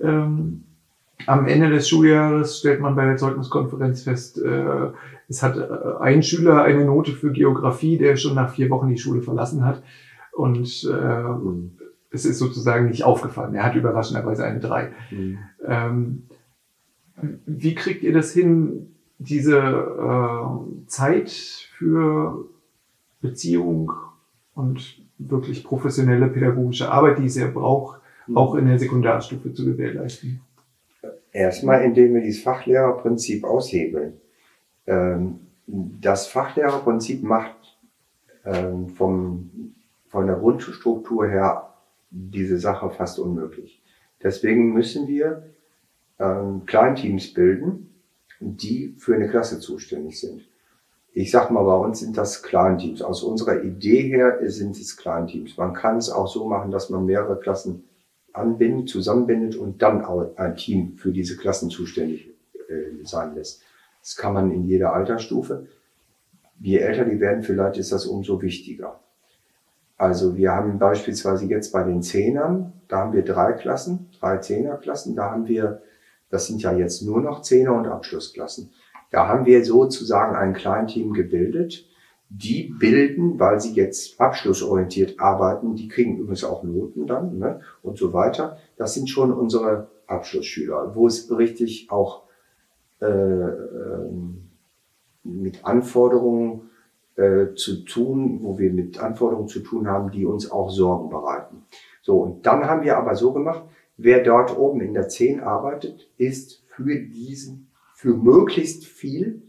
ähm, 0.00 0.64
am 1.26 1.46
Ende 1.46 1.70
des 1.70 1.88
Schuljahres 1.88 2.58
stellt 2.58 2.80
man 2.80 2.94
bei 2.94 3.04
der 3.04 3.16
Zeugniskonferenz 3.16 4.02
fest, 4.02 4.40
äh, 4.40 4.90
es 5.28 5.42
hat 5.42 5.56
äh, 5.58 6.00
ein 6.00 6.22
Schüler 6.22 6.62
eine 6.62 6.84
Note 6.84 7.12
für 7.12 7.32
Geografie, 7.32 7.98
der 7.98 8.16
schon 8.16 8.34
nach 8.34 8.50
vier 8.50 8.70
Wochen 8.70 8.88
die 8.88 8.98
Schule 8.98 9.22
verlassen 9.22 9.64
hat. 9.64 9.82
Und 10.32 10.88
äh, 10.90 11.22
mhm 11.22 11.72
es 12.10 12.24
ist 12.24 12.38
sozusagen 12.38 12.88
nicht 12.88 13.04
aufgefallen. 13.04 13.54
Er 13.54 13.64
hat 13.64 13.74
überraschenderweise 13.74 14.44
eine 14.44 14.60
3. 14.60 14.92
Mhm. 15.10 15.38
Ähm, 15.66 16.22
wie 17.46 17.74
kriegt 17.74 18.02
ihr 18.02 18.12
das 18.12 18.32
hin, 18.32 18.94
diese 19.18 19.58
äh, 19.58 20.86
Zeit 20.86 21.30
für 21.30 22.44
Beziehung 23.20 23.92
und 24.54 25.02
wirklich 25.18 25.64
professionelle 25.64 26.28
pädagogische 26.28 26.90
Arbeit, 26.90 27.18
die 27.18 27.26
es 27.26 27.36
ja 27.36 27.48
braucht, 27.48 28.00
mhm. 28.26 28.36
auch 28.36 28.54
in 28.54 28.66
der 28.66 28.78
Sekundarstufe 28.78 29.52
zu 29.52 29.64
gewährleisten? 29.64 30.40
Erstmal, 31.32 31.82
indem 31.82 32.14
wir 32.14 32.22
dieses 32.22 32.42
Fachlehrerprinzip 32.42 33.44
aushebeln. 33.44 34.14
Ähm, 34.86 35.40
das 35.66 36.26
Fachlehrerprinzip 36.28 37.22
macht 37.22 37.78
ähm, 38.44 38.88
vom, 38.88 39.74
von 40.06 40.26
der 40.26 40.36
Grundstruktur 40.36 41.28
her 41.28 41.74
diese 42.10 42.58
Sache 42.58 42.88
fast 42.90 43.18
unmöglich. 43.18 43.82
Deswegen 44.22 44.72
müssen 44.72 45.06
wir 45.06 45.50
ähm, 46.18 46.62
Kleinteams 46.64 47.34
bilden, 47.34 47.87
die 48.40 48.94
für 48.98 49.14
eine 49.14 49.28
Klasse 49.28 49.60
zuständig 49.60 50.20
sind. 50.20 50.42
Ich 51.12 51.30
sag 51.30 51.50
mal, 51.50 51.64
bei 51.64 51.74
uns 51.74 52.00
sind 52.00 52.16
das 52.16 52.42
Kleinteams. 52.42 53.02
Aus 53.02 53.22
unserer 53.22 53.64
Idee 53.64 54.02
her 54.02 54.38
sind 54.50 54.76
es 54.76 54.96
Kleinteams. 54.96 55.56
Man 55.56 55.72
kann 55.72 55.96
es 55.96 56.10
auch 56.10 56.28
so 56.28 56.46
machen, 56.46 56.70
dass 56.70 56.90
man 56.90 57.06
mehrere 57.06 57.38
Klassen 57.40 57.84
anbindet, 58.32 58.88
zusammenbindet 58.88 59.56
und 59.56 59.82
dann 59.82 60.04
auch 60.04 60.36
ein 60.36 60.56
Team 60.56 60.96
für 60.96 61.10
diese 61.10 61.36
Klassen 61.36 61.70
zuständig 61.70 62.28
äh, 62.68 63.04
sein 63.04 63.34
lässt. 63.34 63.62
Das 64.00 64.16
kann 64.16 64.34
man 64.34 64.52
in 64.52 64.64
jeder 64.64 64.92
Altersstufe. 64.92 65.66
Je 66.60 66.78
älter 66.78 67.04
die 67.04 67.20
werden, 67.20 67.42
vielleicht 67.42 67.78
ist 67.78 67.92
das 67.92 68.06
umso 68.06 68.40
wichtiger. 68.40 69.00
Also 69.96 70.36
wir 70.36 70.52
haben 70.52 70.78
beispielsweise 70.78 71.46
jetzt 71.46 71.72
bei 71.72 71.82
den 71.82 72.02
Zehnern, 72.02 72.72
da 72.86 72.98
haben 72.98 73.12
wir 73.12 73.24
drei 73.24 73.52
Klassen, 73.52 74.08
drei 74.20 74.38
Zehnerklassen, 74.38 75.16
da 75.16 75.32
haben 75.32 75.48
wir, 75.48 75.82
das 76.30 76.46
sind 76.46 76.62
ja 76.62 76.72
jetzt 76.72 77.02
nur 77.02 77.20
noch 77.20 77.42
Zehner 77.42 77.74
und 77.74 77.86
Abschlussklassen. 77.86 78.72
Da 79.10 79.26
haben 79.26 79.46
wir 79.46 79.64
sozusagen 79.64 80.36
ein 80.36 80.52
Kleinteam 80.52 81.12
gebildet. 81.12 81.86
Die 82.30 82.74
bilden, 82.78 83.38
weil 83.40 83.58
sie 83.58 83.72
jetzt 83.72 84.20
abschlussorientiert 84.20 85.18
arbeiten, 85.18 85.76
die 85.76 85.88
kriegen 85.88 86.18
übrigens 86.18 86.44
auch 86.44 86.62
Noten 86.62 87.06
dann 87.06 87.38
ne, 87.38 87.62
und 87.82 87.96
so 87.96 88.12
weiter. 88.12 88.58
Das 88.76 88.92
sind 88.92 89.08
schon 89.08 89.32
unsere 89.32 89.88
Abschlussschüler, 90.06 90.94
wo 90.94 91.06
es 91.06 91.30
richtig 91.30 91.90
auch 91.90 92.24
äh, 93.00 93.06
äh, 93.06 94.10
mit 95.24 95.64
Anforderungen 95.64 96.70
äh, 97.16 97.54
zu 97.54 97.84
tun, 97.84 98.40
wo 98.42 98.58
wir 98.58 98.72
mit 98.72 99.02
Anforderungen 99.02 99.48
zu 99.48 99.60
tun 99.60 99.88
haben, 99.88 100.10
die 100.10 100.26
uns 100.26 100.50
auch 100.50 100.70
Sorgen 100.70 101.08
bereiten. 101.08 101.64
So, 102.02 102.20
und 102.20 102.46
dann 102.46 102.64
haben 102.66 102.82
wir 102.82 102.96
aber 102.96 103.14
so 103.14 103.32
gemacht, 103.32 103.64
wer 103.98 104.22
dort 104.22 104.56
oben 104.56 104.80
in 104.80 104.94
der 104.94 105.08
10 105.08 105.40
arbeitet, 105.40 106.08
ist 106.16 106.64
für 106.68 106.98
diesen, 106.98 107.70
für 107.94 108.14
möglichst 108.14 108.86
viel, 108.86 109.42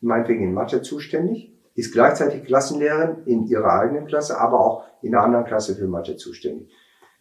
meinetwegen 0.00 0.44
in 0.44 0.54
Mathe 0.54 0.82
zuständig, 0.82 1.52
ist 1.74 1.92
gleichzeitig 1.92 2.44
Klassenlehrerin 2.44 3.24
in 3.24 3.46
ihrer 3.46 3.72
eigenen 3.72 4.06
Klasse, 4.06 4.38
aber 4.38 4.60
auch 4.60 4.84
in 5.02 5.14
einer 5.14 5.24
anderen 5.24 5.46
Klasse 5.46 5.74
für 5.74 5.88
Mathe 5.88 6.16
zuständig. 6.16 6.70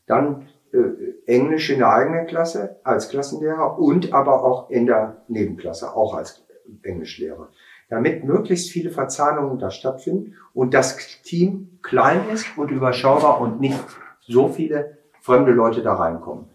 Dann 0.05 0.49
äh, 0.73 0.79
Englisch 1.25 1.69
in 1.69 1.79
der 1.79 1.93
eigenen 1.93 2.27
Klasse 2.27 2.79
als 2.83 3.09
Klassenlehrer 3.09 3.79
und 3.79 4.13
aber 4.13 4.43
auch 4.43 4.69
in 4.69 4.85
der 4.85 5.23
Nebenklasse, 5.27 5.95
auch 5.95 6.13
als 6.13 6.45
Englischlehrer. 6.83 7.49
Damit 7.89 8.23
möglichst 8.23 8.69
viele 8.69 8.91
Verzahnungen 8.91 9.57
da 9.57 9.71
stattfinden 9.71 10.35
und 10.53 10.73
das 10.73 10.97
Team 11.23 11.79
klein 11.81 12.29
ist 12.31 12.45
und 12.57 12.69
überschaubar 12.69 13.41
und 13.41 13.59
nicht 13.59 13.79
so 14.19 14.47
viele 14.49 14.98
fremde 15.29 15.51
Leute 15.51 15.83
da 15.83 15.93
reinkommen. 15.93 16.45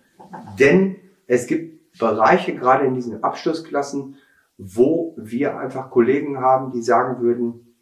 Denn 0.59 0.97
es 1.29 1.47
gibt 1.47 1.97
Bereiche, 1.97 2.57
gerade 2.57 2.85
in 2.85 2.95
diesen 2.95 3.23
Abschlussklassen, 3.23 4.17
wo 4.59 5.15
wir 5.17 5.59
einfach 5.59 5.91
Kollegen 5.91 6.41
haben, 6.41 6.73
die 6.73 6.83
sagen 6.83 7.23
würden, 7.23 7.77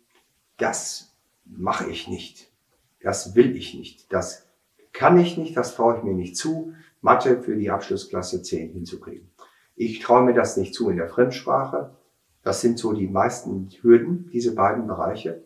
das 0.58 1.16
mache 1.46 1.88
ich 1.88 2.08
nicht, 2.08 2.52
das 3.00 3.34
will 3.34 3.56
ich 3.56 3.72
nicht, 3.72 4.12
das 4.12 4.46
kann 4.92 5.18
ich 5.18 5.38
nicht, 5.38 5.56
das 5.56 5.74
traue 5.76 5.96
ich 5.96 6.02
mir 6.02 6.12
nicht 6.12 6.36
zu, 6.36 6.74
Mathe 7.00 7.40
für 7.40 7.56
die 7.56 7.70
Abschlussklasse 7.70 8.42
10 8.42 8.72
hinzukriegen. 8.72 9.30
Ich 9.74 10.00
traue 10.00 10.22
mir 10.22 10.34
das 10.34 10.58
nicht 10.58 10.74
zu 10.74 10.90
in 10.90 10.98
der 10.98 11.08
Fremdsprache. 11.08 11.96
Das 12.42 12.60
sind 12.60 12.78
so 12.78 12.92
die 12.92 13.08
meisten 13.08 13.70
Hürden, 13.80 14.28
diese 14.30 14.54
beiden 14.54 14.86
Bereiche. 14.86 15.42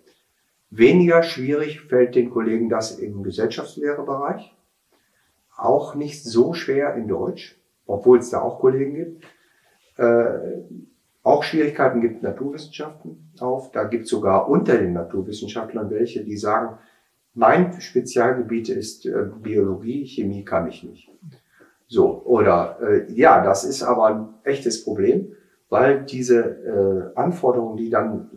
Weniger 0.71 1.23
schwierig 1.23 1.83
fällt 1.83 2.17
den 2.17 2.31
Kollegen 2.31 2.69
das 2.69 2.99
im 2.99 3.23
Gesellschaftslehrebereich. 3.23 4.56
Auch 5.57 5.95
nicht 5.95 6.25
so 6.25 6.53
schwer 6.53 6.95
in 6.95 7.09
Deutsch, 7.09 7.59
obwohl 7.87 8.19
es 8.19 8.31
da 8.31 8.41
auch 8.41 8.61
Kollegen 8.61 8.95
gibt. 8.95 9.25
Äh, 9.97 10.63
auch 11.23 11.43
Schwierigkeiten 11.43 12.01
gibt 12.01 12.23
Naturwissenschaften 12.23 13.33
auf. 13.41 13.73
Da 13.73 13.85
gibt 13.85 14.05
es 14.05 14.11
sogar 14.11 14.49
unter 14.49 14.79
den 14.79 14.93
Naturwissenschaftlern 14.93 15.91
welche, 15.91 16.25
die 16.25 16.37
sagen, 16.37 16.79
mein 17.35 17.81
Spezialgebiet 17.81 18.69
ist 18.69 19.07
äh, 19.07 19.27
Biologie, 19.43 20.07
Chemie 20.07 20.45
kann 20.45 20.69
ich 20.69 20.85
nicht. 20.85 21.11
So, 21.89 22.23
oder 22.25 22.79
äh, 22.81 23.13
ja, 23.13 23.45
das 23.45 23.65
ist 23.65 23.83
aber 23.83 24.07
ein 24.07 24.29
echtes 24.45 24.85
Problem, 24.85 25.33
weil 25.69 26.05
diese 26.05 27.13
äh, 27.15 27.19
Anforderungen, 27.19 27.77
die 27.77 27.91
dann 27.91 28.31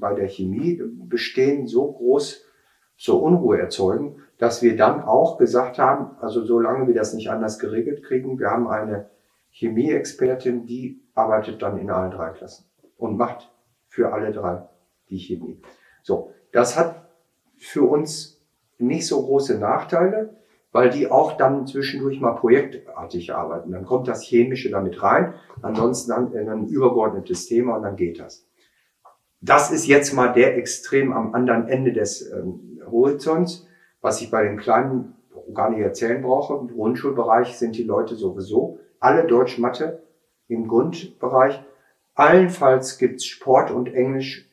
bei 0.00 0.14
der 0.14 0.28
Chemie 0.28 0.82
bestehen, 1.08 1.66
so 1.66 1.92
groß 1.92 2.43
so 2.96 3.18
Unruhe 3.18 3.58
erzeugen, 3.58 4.22
dass 4.38 4.62
wir 4.62 4.76
dann 4.76 5.02
auch 5.02 5.38
gesagt 5.38 5.78
haben, 5.78 6.16
also 6.20 6.44
solange 6.44 6.86
wir 6.86 6.94
das 6.94 7.14
nicht 7.14 7.30
anders 7.30 7.58
geregelt 7.58 8.02
kriegen, 8.04 8.38
wir 8.38 8.50
haben 8.50 8.68
eine 8.68 9.10
Chemieexpertin, 9.50 10.66
die 10.66 11.00
arbeitet 11.14 11.62
dann 11.62 11.78
in 11.78 11.90
allen 11.90 12.10
drei 12.10 12.30
Klassen 12.30 12.64
und 12.96 13.16
macht 13.16 13.50
für 13.88 14.12
alle 14.12 14.32
drei 14.32 14.68
die 15.08 15.18
Chemie. 15.18 15.60
So, 16.02 16.32
das 16.52 16.76
hat 16.76 17.08
für 17.56 17.82
uns 17.82 18.44
nicht 18.78 19.06
so 19.06 19.24
große 19.24 19.58
Nachteile, 19.58 20.36
weil 20.72 20.90
die 20.90 21.08
auch 21.08 21.36
dann 21.36 21.68
zwischendurch 21.68 22.20
mal 22.20 22.32
projektartig 22.32 23.32
arbeiten. 23.32 23.70
Dann 23.70 23.84
kommt 23.84 24.08
das 24.08 24.24
Chemische 24.24 24.70
damit 24.70 25.00
rein, 25.02 25.34
ansonsten 25.62 26.10
dann 26.10 26.34
ein 26.34 26.66
übergeordnetes 26.66 27.46
Thema 27.46 27.76
und 27.76 27.84
dann 27.84 27.94
geht 27.94 28.18
das. 28.18 28.48
Das 29.40 29.70
ist 29.70 29.86
jetzt 29.86 30.12
mal 30.14 30.32
der 30.32 30.56
Extrem 30.56 31.12
am 31.12 31.32
anderen 31.34 31.68
Ende 31.68 31.92
des 31.92 32.28
ähm, 32.32 32.73
Horizonts, 32.90 33.66
was 34.00 34.20
ich 34.20 34.30
bei 34.30 34.44
den 34.44 34.58
Kleinen 34.58 35.14
gar 35.52 35.70
nicht 35.70 35.80
erzählen 35.80 36.22
brauche. 36.22 36.54
Im 36.58 36.68
Grundschulbereich 36.68 37.56
sind 37.56 37.76
die 37.76 37.84
Leute 37.84 38.16
sowieso 38.16 38.78
alle 39.00 39.26
Deutsch, 39.26 39.58
Mathe 39.58 40.02
im 40.48 40.66
Grundbereich. 40.66 41.62
Allenfalls 42.14 42.98
gibt's 42.98 43.26
Sport 43.26 43.70
und 43.70 43.92
Englisch, 43.92 44.48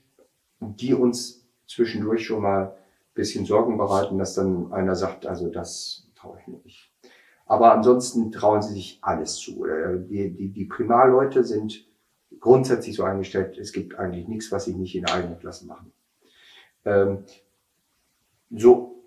die 0.59 0.93
uns 0.93 1.45
zwischendurch 1.67 2.25
schon 2.25 2.41
mal 2.41 2.75
bisschen 3.13 3.45
Sorgen 3.45 3.77
bereiten, 3.77 4.17
dass 4.17 4.35
dann 4.35 4.71
einer 4.71 4.95
sagt, 4.95 5.25
also 5.25 5.49
das 5.49 6.07
traue 6.15 6.37
ich 6.39 6.47
mir 6.47 6.59
nicht. 6.63 6.91
Aber 7.45 7.73
ansonsten 7.73 8.31
trauen 8.31 8.61
sie 8.61 8.73
sich 8.73 8.99
alles 9.01 9.35
zu. 9.35 9.65
Die, 10.09 10.31
die, 10.31 10.49
die 10.49 10.65
Primarleute 10.65 11.43
sind 11.43 11.85
grundsätzlich 12.39 12.95
so 12.95 13.03
eingestellt, 13.03 13.57
es 13.57 13.73
gibt 13.73 13.99
eigentlich 13.99 14.27
nichts, 14.27 14.51
was 14.51 14.65
sie 14.65 14.73
nicht 14.73 14.95
in 14.95 15.05
eigenen 15.05 15.37
Klassen 15.39 15.67
machen. 15.67 15.91
Ähm, 16.85 17.25
so, 18.55 19.03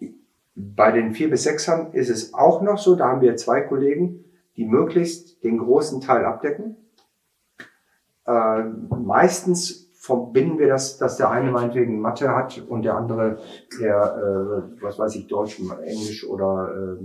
bei 0.55 0.93
den 0.93 1.15
vier 1.15 1.31
bis 1.31 1.43
sechsern 1.43 1.93
ist 1.93 2.11
es 2.11 2.33
auch 2.35 2.63
noch 2.63 2.79
so, 2.79 2.95
da 2.95 3.09
haben 3.09 3.21
wir 3.21 3.37
zwei 3.37 3.61
Kollegen, 3.61 4.25
die 4.57 4.65
möglichst 4.65 5.43
den 5.43 5.59
großen 5.59 6.01
Teil 6.01 6.25
abdecken. 6.25 6.77
Äh, 8.27 8.63
meistens 8.63 9.91
verbinden 9.95 10.59
wir 10.59 10.69
das, 10.69 10.99
dass 10.99 11.17
der 11.17 11.31
eine 11.31 11.51
meinetwegen 11.51 12.01
Mathe 12.01 12.35
hat 12.35 12.63
und 12.69 12.83
der 12.83 12.95
andere 12.97 13.39
der, 13.81 14.75
äh, 14.77 14.83
was 14.83 14.99
weiß 14.99 15.15
ich, 15.17 15.27
Deutsch, 15.27 15.59
Englisch 15.59 16.27
oder 16.27 16.99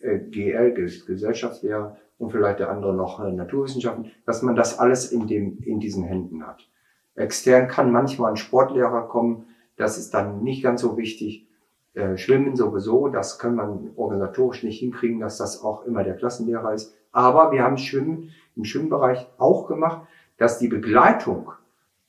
äh, 0.00 0.18
GL, 0.18 0.72
Gesellschaftslehrer 1.06 1.96
und 2.18 2.30
vielleicht 2.30 2.60
der 2.60 2.70
andere 2.70 2.94
noch 2.94 3.20
äh, 3.20 3.32
Naturwissenschaften, 3.32 4.10
dass 4.26 4.42
man 4.42 4.56
das 4.56 4.78
alles 4.78 5.12
in 5.12 5.26
dem, 5.26 5.58
in 5.58 5.78
diesen 5.78 6.04
Händen 6.04 6.46
hat. 6.46 6.68
Extern 7.14 7.68
kann 7.68 7.92
manchmal 7.92 8.30
ein 8.30 8.36
Sportlehrer 8.36 9.08
kommen, 9.08 9.46
das 9.76 9.98
ist 9.98 10.14
dann 10.14 10.42
nicht 10.42 10.62
ganz 10.62 10.80
so 10.80 10.96
wichtig. 10.96 11.48
Äh, 11.94 12.16
Schwimmen 12.16 12.56
sowieso, 12.56 13.08
das 13.08 13.38
kann 13.38 13.54
man 13.54 13.90
organisatorisch 13.96 14.62
nicht 14.62 14.80
hinkriegen, 14.80 15.20
dass 15.20 15.36
das 15.36 15.62
auch 15.62 15.84
immer 15.84 16.04
der 16.04 16.16
Klassenlehrer 16.16 16.72
ist. 16.72 16.94
Aber 17.12 17.52
wir 17.52 17.62
haben 17.62 17.76
Schwimmen 17.76 18.30
im 18.56 18.64
Schwimmbereich 18.64 19.26
auch 19.36 19.66
gemacht, 19.66 20.06
dass 20.38 20.58
die 20.58 20.68
Begleitung 20.68 21.52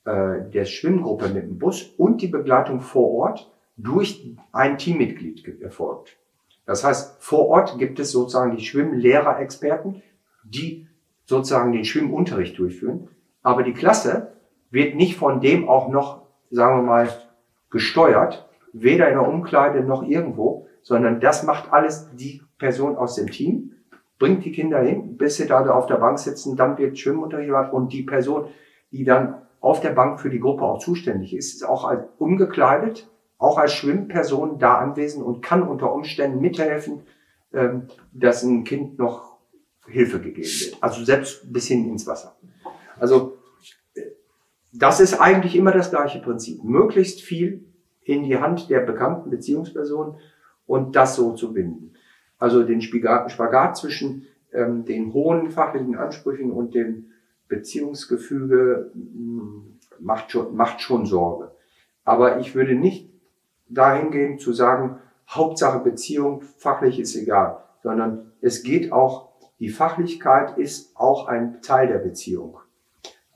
äh, 0.04 0.40
der 0.50 0.64
Schwimmgruppe 0.64 1.28
mit 1.28 1.44
dem 1.44 1.58
Bus 1.58 1.82
und 1.98 2.22
die 2.22 2.28
Begleitung 2.28 2.80
vor 2.80 3.10
Ort 3.12 3.52
durch 3.76 4.34
ein 4.52 4.78
Teammitglied 4.78 5.60
erfolgt. 5.60 6.16
Das 6.64 6.82
heißt, 6.82 7.22
vor 7.22 7.48
Ort 7.48 7.78
gibt 7.78 7.98
es 7.98 8.10
sozusagen 8.10 8.56
die 8.56 8.64
Schwimmlehrerexperten, 8.64 10.02
die 10.44 10.86
sozusagen 11.26 11.72
den 11.72 11.84
Schwimmunterricht 11.84 12.58
durchführen. 12.58 13.08
Aber 13.42 13.62
die 13.62 13.74
Klasse 13.74 14.32
wird 14.70 14.94
nicht 14.94 15.16
von 15.16 15.40
dem 15.40 15.68
auch 15.68 15.88
noch, 15.88 16.22
sagen 16.50 16.78
wir 16.78 16.82
mal, 16.82 17.08
gesteuert, 17.70 18.48
weder 18.74 19.08
in 19.08 19.14
der 19.14 19.26
Umkleide 19.26 19.82
noch 19.82 20.02
irgendwo, 20.02 20.66
sondern 20.82 21.20
das 21.20 21.44
macht 21.44 21.72
alles 21.72 22.10
die 22.14 22.42
Person 22.58 22.96
aus 22.96 23.14
dem 23.14 23.30
Team, 23.30 23.72
bringt 24.18 24.44
die 24.44 24.52
Kinder 24.52 24.80
hin, 24.80 25.16
bis 25.16 25.36
sie 25.36 25.46
da 25.46 25.64
auf 25.70 25.86
der 25.86 25.96
Bank 25.96 26.18
sitzen, 26.18 26.56
dann 26.56 26.76
wird 26.76 26.98
Schwimmunterricht 26.98 27.72
und 27.72 27.92
die 27.92 28.02
Person, 28.02 28.46
die 28.90 29.04
dann 29.04 29.42
auf 29.60 29.80
der 29.80 29.90
Bank 29.90 30.20
für 30.20 30.28
die 30.28 30.40
Gruppe 30.40 30.64
auch 30.64 30.78
zuständig 30.78 31.34
ist, 31.34 31.54
ist 31.54 31.64
auch 31.64 31.84
als 31.84 32.04
umgekleidet, 32.18 33.08
auch 33.38 33.58
als 33.58 33.72
Schwimmperson 33.72 34.58
da 34.58 34.76
anwesend 34.76 35.24
und 35.24 35.40
kann 35.40 35.62
unter 35.62 35.92
Umständen 35.92 36.40
mithelfen, 36.40 37.02
ähm, 37.52 37.88
dass 38.12 38.42
ein 38.42 38.64
Kind 38.64 38.98
noch 38.98 39.38
Hilfe 39.86 40.20
gegeben 40.20 40.48
wird. 40.48 40.82
Also 40.82 41.04
selbst 41.04 41.52
bis 41.52 41.66
hin 41.66 41.88
ins 41.88 42.06
Wasser. 42.06 42.36
Also 42.98 43.38
das 44.72 45.00
ist 45.00 45.20
eigentlich 45.20 45.56
immer 45.56 45.72
das 45.72 45.90
gleiche 45.90 46.20
Prinzip. 46.20 46.64
Möglichst 46.64 47.20
viel 47.20 47.63
in 48.04 48.24
die 48.24 48.38
Hand 48.38 48.70
der 48.70 48.80
bekannten 48.80 49.30
Beziehungsperson 49.30 50.16
und 50.66 50.96
das 50.96 51.16
so 51.16 51.32
zu 51.32 51.52
binden. 51.52 51.94
Also 52.38 52.62
den 52.62 52.80
Spagat 52.80 53.76
zwischen 53.76 54.26
ähm, 54.52 54.84
den 54.84 55.12
hohen 55.12 55.50
fachlichen 55.50 55.96
Ansprüchen 55.96 56.50
und 56.50 56.74
dem 56.74 57.06
Beziehungsgefüge 57.48 58.90
hm, 58.92 59.78
macht 60.00 60.30
schon, 60.30 60.54
macht 60.54 60.80
schon 60.80 61.06
Sorge. 61.06 61.52
Aber 62.04 62.38
ich 62.38 62.54
würde 62.54 62.74
nicht 62.74 63.10
dahin 63.68 64.10
gehen 64.10 64.38
zu 64.38 64.52
sagen, 64.52 64.98
Hauptsache 65.28 65.78
Beziehung, 65.78 66.42
fachlich 66.58 67.00
ist 67.00 67.16
egal, 67.16 67.62
sondern 67.82 68.32
es 68.40 68.62
geht 68.62 68.92
auch, 68.92 69.32
die 69.58 69.70
Fachlichkeit 69.70 70.58
ist 70.58 70.94
auch 70.96 71.26
ein 71.26 71.62
Teil 71.62 71.88
der 71.88 71.98
Beziehung. 71.98 72.58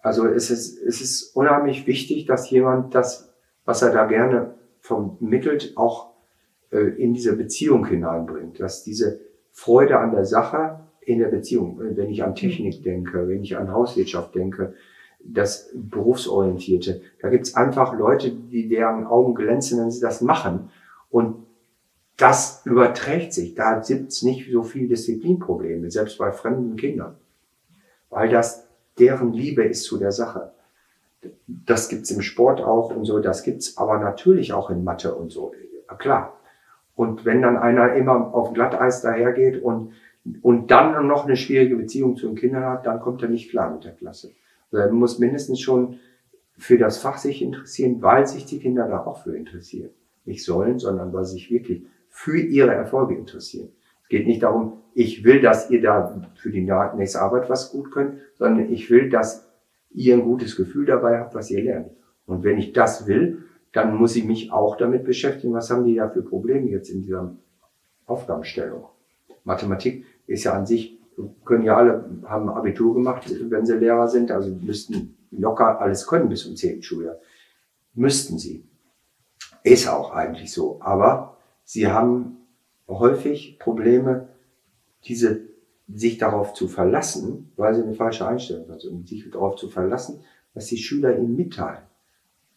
Also 0.03 0.27
es 0.27 0.51
ist, 0.51 0.81
es 0.83 1.01
ist 1.01 1.35
unheimlich 1.35 1.87
wichtig, 1.87 2.27
dass 2.27 2.51
jemand 2.51 2.95
das, 2.95 3.33
was 3.65 3.83
er 3.83 3.93
da 3.93 4.05
gerne 4.05 4.55
vermittelt, 4.89 5.75
auch 5.77 6.15
äh, 6.71 6.79
in 6.79 7.13
diese 7.13 7.37
Beziehung 7.37 7.87
hineinbringt, 7.87 8.59
dass 8.59 8.83
diese 8.83 9.21
Freude 9.53 9.99
an 9.99 10.13
der 10.13 10.25
Sache 10.25 10.81
in 11.01 11.19
der 11.19 11.29
Beziehung, 11.29 11.79
wenn 11.79 12.09
ich 12.09 12.25
an 12.25 12.35
Technik 12.35 12.83
denke, 12.83 13.29
wenn 13.29 13.43
ich 13.43 13.57
an 13.57 13.73
Hauswirtschaft 13.73 14.35
denke, 14.35 14.75
das 15.21 15.71
Berufsorientierte, 15.75 17.03
da 17.21 17.29
gibt's 17.29 17.55
einfach 17.55 17.99
Leute, 17.99 18.31
die 18.31 18.69
deren 18.69 19.05
Augen 19.05 19.35
glänzen, 19.35 19.81
wenn 19.81 19.91
sie 19.91 20.01
das 20.01 20.21
machen. 20.21 20.71
Und 21.11 21.47
das 22.17 22.63
überträgt 22.65 23.33
sich. 23.33 23.55
Da 23.55 23.81
gibt's 23.81 24.23
nicht 24.23 24.51
so 24.51 24.63
viel 24.63 24.89
Disziplinprobleme, 24.89 25.91
selbst 25.91 26.19
bei 26.19 26.33
fremden 26.33 26.77
Kindern. 26.77 27.17
Weil 28.11 28.29
das 28.29 28.69
deren 28.99 29.33
Liebe 29.33 29.65
ist 29.65 29.85
zu 29.85 29.99
der 29.99 30.13
Sache. 30.13 30.53
Das 31.47 31.89
gibt's 31.89 32.11
im 32.11 32.23
Sport 32.23 32.61
auch 32.61 32.95
und 32.95 33.05
so, 33.05 33.19
das 33.19 33.43
gibt's 33.43 33.77
aber 33.77 33.99
natürlich 33.99 34.53
auch 34.53 34.71
in 34.71 34.85
Mathe 34.85 35.15
und 35.15 35.31
so. 35.31 35.53
Ja, 35.89 35.97
klar. 35.97 36.39
Und 36.95 37.25
wenn 37.25 37.43
dann 37.43 37.57
einer 37.57 37.95
immer 37.95 38.35
auf 38.35 38.53
Glatteis 38.53 39.03
dahergeht 39.03 39.63
und, 39.63 39.93
und 40.43 40.71
dann 40.71 41.07
noch 41.07 41.25
eine 41.25 41.37
schwierige 41.37 41.77
Beziehung 41.77 42.17
zu 42.17 42.27
den 42.27 42.37
Kindern 42.37 42.65
hat, 42.65 42.87
dann 42.87 43.01
kommt 43.01 43.23
er 43.23 43.29
nicht 43.29 43.51
klar 43.51 43.73
mit 43.73 43.85
der 43.85 43.93
Klasse. 43.93 44.33
Also 44.71 44.85
er 44.85 44.93
muss 44.93 45.19
mindestens 45.19 45.61
schon 45.61 45.99
für 46.57 46.77
das 46.77 46.99
Fach 46.99 47.19
sich 47.19 47.41
interessieren, 47.41 48.03
weil 48.03 48.27
sich 48.27 48.45
die 48.45 48.59
Kinder 48.59 48.89
da 48.89 49.05
auch 49.05 49.23
für 49.23 49.37
interessieren. 49.37 49.91
Nicht 50.25 50.45
sollen, 50.45 50.79
sondern 50.79 51.13
weil 51.13 51.25
sie 51.25 51.35
sich 51.35 51.51
wirklich 51.51 51.85
für 52.11 52.39
ihre 52.39 52.75
Erfolge 52.75 53.15
interessieren. 53.15 53.69
Es 54.03 54.09
geht 54.09 54.27
nicht 54.27 54.43
darum, 54.43 54.83
ich 54.95 55.23
will, 55.23 55.41
dass 55.41 55.71
ihr 55.71 55.81
da 55.81 56.21
für 56.35 56.51
die 56.51 56.69
nächste 56.97 57.21
Arbeit 57.21 57.49
was 57.49 57.71
gut 57.71 57.93
könnt, 57.93 58.19
sondern 58.35 58.73
ich 58.73 58.91
will, 58.91 59.09
dass 59.09 59.48
ihr 59.91 60.15
ein 60.15 60.23
gutes 60.23 60.57
Gefühl 60.57 60.87
dabei 60.87 61.19
habt, 61.19 61.35
was 61.35 61.51
ihr 61.51 61.63
lernt. 61.63 61.91
Und 62.27 62.45
wenn 62.45 62.59
ich 62.59 62.73
das 62.73 63.07
will, 63.07 63.45
dann 63.73 63.97
muss 63.97 64.17
ich 64.17 64.25
mich 64.25 64.53
auch 64.53 64.77
damit 64.77 65.05
beschäftigen, 65.05 65.55
was 65.55 65.71
haben 65.71 65.85
die 65.85 65.97
da 65.97 66.09
für 66.09 66.23
Probleme 66.23 66.69
jetzt 66.69 66.91
in 66.91 67.03
dieser 67.03 67.37
Aufgabenstellung. 68.07 68.87
Mathematik 69.45 70.05
ist 70.27 70.45
ja 70.45 70.53
an 70.53 70.67
sich, 70.67 70.99
können 71.45 71.65
ja 71.65 71.77
alle, 71.77 72.23
haben 72.25 72.49
Abitur 72.49 72.95
gemacht, 72.95 73.25
wenn 73.51 73.67
sie 73.67 73.77
Lehrer 73.77 74.09
sind, 74.09 74.31
also 74.31 74.51
müssten 74.55 75.17
locker 75.31 75.81
alles 75.81 76.07
können 76.07 76.29
bis 76.29 76.43
zum 76.43 76.57
10. 76.57 76.83
Schuljahr. 76.83 77.17
Müssten 77.95 78.39
sie. 78.39 78.65
Ist 79.63 79.89
auch 79.89 80.13
eigentlich 80.13 80.53
so. 80.53 80.81
Aber 80.81 81.37
sie 81.65 81.89
haben 81.89 82.47
häufig 82.89 83.59
Probleme, 83.59 84.29
diese, 85.05 85.48
sich 85.93 86.19
darauf 86.19 86.53
zu 86.55 86.69
verlassen, 86.69 87.53
weil 87.57 87.75
sie 87.75 87.83
eine 87.83 87.95
falsche 87.95 88.27
Einstellung 88.27 88.69
haben, 88.69 88.89
und 88.91 89.09
sich 89.09 89.31
darauf 89.31 89.57
zu 89.57 89.69
verlassen, 89.69 90.21
was 90.55 90.67
die 90.67 90.77
Schüler 90.77 91.17
ihnen 91.17 91.37
mitteilen. 91.37 91.83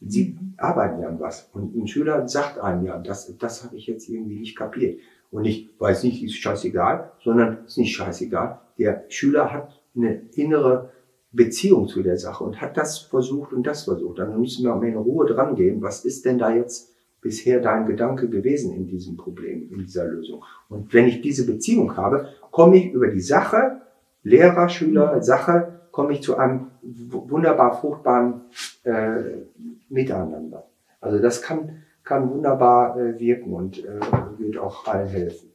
Sie 0.02 0.38
arbeiten 0.58 1.02
ja 1.02 1.08
an 1.08 1.20
was. 1.20 1.50
Und 1.54 1.76
ein 1.76 1.88
Schüler 1.88 2.28
sagt 2.28 2.60
einem 2.60 2.86
ja, 2.86 2.98
das, 2.98 3.38
das 3.38 3.64
habe 3.64 3.78
ich 3.78 3.88
jetzt 3.88 4.10
irgendwie 4.10 4.40
nicht 4.40 4.58
kapiert. 4.58 5.00
Und 5.30 5.46
ich 5.46 5.70
weiß 5.80 6.04
nicht, 6.04 6.24
ist 6.24 6.36
scheißegal, 6.36 7.12
sondern 7.24 7.66
ist 7.66 7.78
nicht 7.78 7.96
scheißegal. 7.96 8.60
Der 8.78 9.06
Schüler 9.10 9.52
hat 9.52 9.82
eine 9.96 10.24
innere 10.34 10.92
Beziehung 11.32 11.88
zu 11.88 12.04
der 12.04 12.18
Sache 12.18 12.44
und 12.44 12.60
hat 12.60 12.76
das 12.76 13.00
versucht 13.00 13.54
und 13.54 13.66
das 13.66 13.84
versucht. 13.84 14.20
Dann 14.20 14.40
müssen 14.40 14.66
wir 14.66 14.76
mal 14.76 14.88
in 14.88 14.98
Ruhe 14.98 15.26
dran 15.26 15.56
gehen. 15.56 15.82
Was 15.82 16.04
ist 16.04 16.26
denn 16.26 16.40
da 16.40 16.54
jetzt 16.54 16.91
bisher 17.22 17.60
dein 17.60 17.86
Gedanke 17.86 18.30
gewesen 18.30 18.76
in 18.76 18.88
diesem 18.88 19.16
Problem, 19.16 19.70
in 19.72 19.80
dieser 19.80 20.06
Lösung? 20.06 20.44
Und 20.70 20.94
wenn 20.94 21.08
ich 21.08 21.22
diese 21.22 21.46
Beziehung 21.46 21.96
habe, 21.96 22.30
komme 22.52 22.78
ich 22.78 22.92
über 22.92 23.08
die 23.08 23.22
Sache, 23.22 23.82
Lehrer, 24.24 24.70
Schüler, 24.70 25.22
Sache, 25.22 25.82
komme 25.92 26.14
ich 26.14 26.22
zu 26.22 26.38
einem 26.38 26.68
wunderbar 26.82 27.80
fruchtbaren 27.80 28.42
äh, 28.84 29.42
Miteinander. 29.90 30.70
Also 31.00 31.20
das 31.20 31.42
kann, 31.42 31.84
kann 32.04 32.30
wunderbar 32.30 32.98
äh, 32.98 33.20
wirken 33.20 33.54
und 33.54 33.84
äh, 33.84 34.00
wird 34.38 34.58
auch 34.58 34.88
allen 34.88 35.08
helfen. 35.08 35.52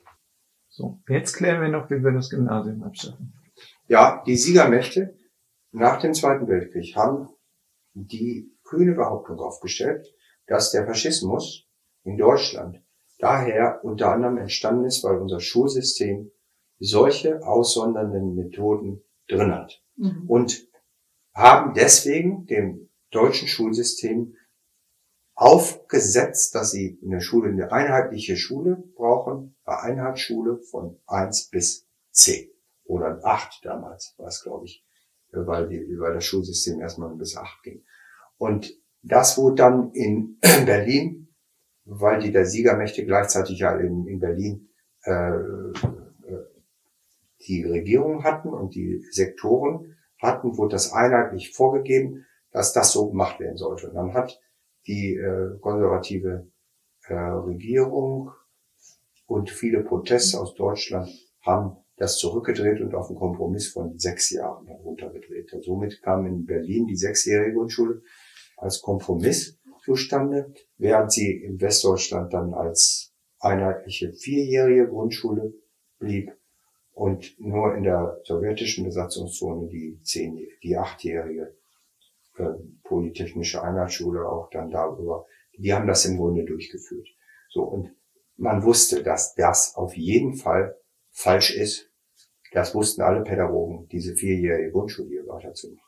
So, 0.68 0.98
jetzt 1.08 1.34
klären 1.34 1.62
wir 1.62 1.68
noch, 1.68 1.88
wie 1.90 2.02
wir 2.02 2.12
das 2.12 2.28
Gymnasium 2.28 2.82
abschaffen. 2.82 3.32
Ja, 3.88 4.22
die 4.26 4.36
Siegermächte 4.36 5.14
nach 5.72 6.00
dem 6.00 6.12
Zweiten 6.12 6.48
Weltkrieg 6.48 6.94
haben 6.96 7.28
die 7.94 8.52
kühne 8.64 8.92
Behauptung 8.92 9.38
aufgestellt, 9.38 10.12
dass 10.46 10.70
der 10.70 10.86
Faschismus 10.86 11.66
in 12.04 12.16
Deutschland 12.16 12.82
daher 13.18 13.80
unter 13.82 14.12
anderem 14.12 14.38
entstanden 14.38 14.84
ist, 14.84 15.02
weil 15.04 15.18
unser 15.18 15.40
Schulsystem 15.40 16.30
solche 16.78 17.42
aussondernden 17.46 18.34
Methoden 18.34 19.02
drin 19.28 19.52
hat. 19.52 19.82
Mhm. 19.96 20.24
Und 20.28 20.68
haben 21.34 21.74
deswegen 21.74 22.46
dem 22.46 22.90
deutschen 23.10 23.48
Schulsystem 23.48 24.36
aufgesetzt, 25.34 26.54
dass 26.54 26.70
sie 26.70 26.98
in 27.02 27.10
der 27.10 27.20
Schule 27.20 27.50
eine 27.50 27.70
einheitliche 27.70 28.36
Schule 28.36 28.82
brauchen, 28.94 29.56
eine 29.64 29.80
Einheitsschule 29.80 30.58
von 30.58 30.98
eins 31.06 31.48
bis 31.48 31.86
zehn 32.10 32.50
oder 32.84 33.20
acht 33.24 33.64
damals 33.64 34.14
war 34.16 34.28
es, 34.28 34.42
glaube 34.42 34.64
ich, 34.64 34.84
weil, 35.32 35.68
die, 35.68 35.98
weil 35.98 36.14
das 36.14 36.24
Schulsystem 36.24 36.80
erstmal 36.80 37.14
bis 37.16 37.36
acht 37.36 37.62
ging. 37.62 37.84
Und 38.38 38.72
das 39.06 39.38
wurde 39.38 39.56
dann 39.56 39.92
in 39.92 40.38
Berlin, 40.66 41.28
weil 41.84 42.20
die 42.20 42.32
der 42.32 42.46
Siegermächte 42.46 43.04
gleichzeitig 43.04 43.60
ja 43.60 43.76
in, 43.76 44.06
in 44.06 44.18
Berlin 44.18 44.68
äh, 45.04 45.12
äh, 45.12 45.72
die 47.46 47.64
Regierung 47.64 48.24
hatten 48.24 48.48
und 48.48 48.74
die 48.74 49.04
Sektoren 49.10 49.96
hatten, 50.20 50.56
wurde 50.56 50.72
das 50.72 50.92
einheitlich 50.92 51.52
vorgegeben, 51.52 52.26
dass 52.50 52.72
das 52.72 52.92
so 52.92 53.10
gemacht 53.10 53.38
werden 53.38 53.56
sollte. 53.56 53.88
Und 53.88 53.94
dann 53.94 54.14
hat 54.14 54.40
die 54.86 55.14
äh, 55.14 55.58
konservative 55.60 56.50
äh, 57.08 57.14
Regierung 57.14 58.32
und 59.26 59.50
viele 59.50 59.82
Proteste 59.84 60.40
aus 60.40 60.54
Deutschland 60.54 61.08
haben 61.44 61.76
das 61.96 62.18
zurückgedreht 62.18 62.80
und 62.80 62.94
auf 62.94 63.08
einen 63.08 63.18
Kompromiss 63.18 63.68
von 63.68 63.98
sechs 63.98 64.30
Jahren 64.30 64.66
heruntergedreht. 64.66 65.52
Und 65.52 65.64
somit 65.64 66.02
kam 66.02 66.26
in 66.26 66.44
Berlin 66.44 66.86
die 66.86 66.96
sechsjährige 66.96 67.54
Grundschule 67.54 68.02
als 68.56 68.80
Kompromiss 68.82 69.58
zustande, 69.84 70.52
während 70.78 71.12
sie 71.12 71.30
in 71.30 71.60
Westdeutschland 71.60 72.32
dann 72.32 72.54
als 72.54 73.12
einheitliche 73.38 74.12
vierjährige 74.12 74.88
Grundschule 74.88 75.54
blieb 75.98 76.32
und 76.92 77.38
nur 77.38 77.74
in 77.74 77.84
der 77.84 78.20
sowjetischen 78.24 78.84
Besatzungszone 78.84 79.68
die 79.68 80.00
zehn, 80.02 80.48
die 80.62 80.76
achtjährige 80.76 81.54
äh, 82.38 82.44
Polytechnische 82.84 83.62
Einheitsschule 83.62 84.28
auch 84.28 84.50
dann 84.50 84.70
darüber. 84.70 85.26
Die 85.58 85.72
haben 85.72 85.86
das 85.86 86.04
im 86.04 86.16
Grunde 86.16 86.44
durchgeführt. 86.44 87.08
So 87.50 87.62
und 87.62 87.94
man 88.36 88.64
wusste, 88.64 89.02
dass 89.02 89.34
das 89.34 89.74
auf 89.76 89.96
jeden 89.96 90.34
Fall 90.34 90.76
falsch 91.10 91.54
ist. 91.54 91.90
Das 92.52 92.74
wussten 92.74 93.02
alle 93.02 93.22
Pädagogen, 93.22 93.88
diese 93.88 94.14
vierjährige 94.14 94.70
Grundschule 94.70 95.08
hier 95.08 95.26
weiterzumachen. 95.26 95.85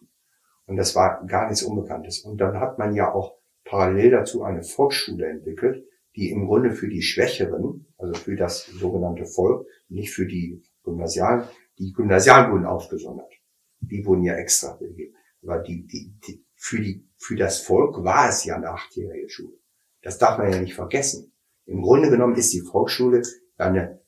Und 0.68 0.76
das 0.76 0.94
war 0.94 1.24
gar 1.26 1.48
nichts 1.48 1.62
Unbekanntes. 1.62 2.20
Und 2.20 2.38
dann 2.38 2.60
hat 2.60 2.78
man 2.78 2.94
ja 2.94 3.12
auch 3.12 3.38
parallel 3.64 4.10
dazu 4.10 4.42
eine 4.42 4.62
Volksschule 4.62 5.26
entwickelt, 5.26 5.82
die 6.14 6.30
im 6.30 6.46
Grunde 6.46 6.72
für 6.72 6.88
die 6.88 7.00
Schwächeren, 7.00 7.86
also 7.96 8.12
für 8.14 8.36
das 8.36 8.66
sogenannte 8.66 9.24
Volk, 9.24 9.66
nicht 9.88 10.12
für 10.12 10.26
die 10.26 10.62
Gymnasialen, 10.84 11.44
die 11.78 11.92
Gymnasialen 11.92 12.52
wurden 12.52 12.66
aufgesondert. 12.66 13.32
Die 13.80 14.04
wurden 14.04 14.24
ja 14.24 14.34
extra 14.34 14.76
gegeben. 14.76 15.14
Aber 15.42 15.60
die, 15.60 15.86
die, 15.86 16.14
die, 16.26 16.44
für, 16.54 16.80
die, 16.80 17.08
für 17.16 17.36
das 17.36 17.60
Volk 17.60 18.04
war 18.04 18.28
es 18.28 18.44
ja 18.44 18.56
eine 18.56 18.68
achtjährige 18.68 19.30
Schule. 19.30 19.56
Das 20.02 20.18
darf 20.18 20.36
man 20.36 20.52
ja 20.52 20.60
nicht 20.60 20.74
vergessen. 20.74 21.32
Im 21.64 21.80
Grunde 21.80 22.10
genommen 22.10 22.34
ist 22.36 22.52
die 22.52 22.60
Volksschule 22.60 23.22
eine, 23.56 24.02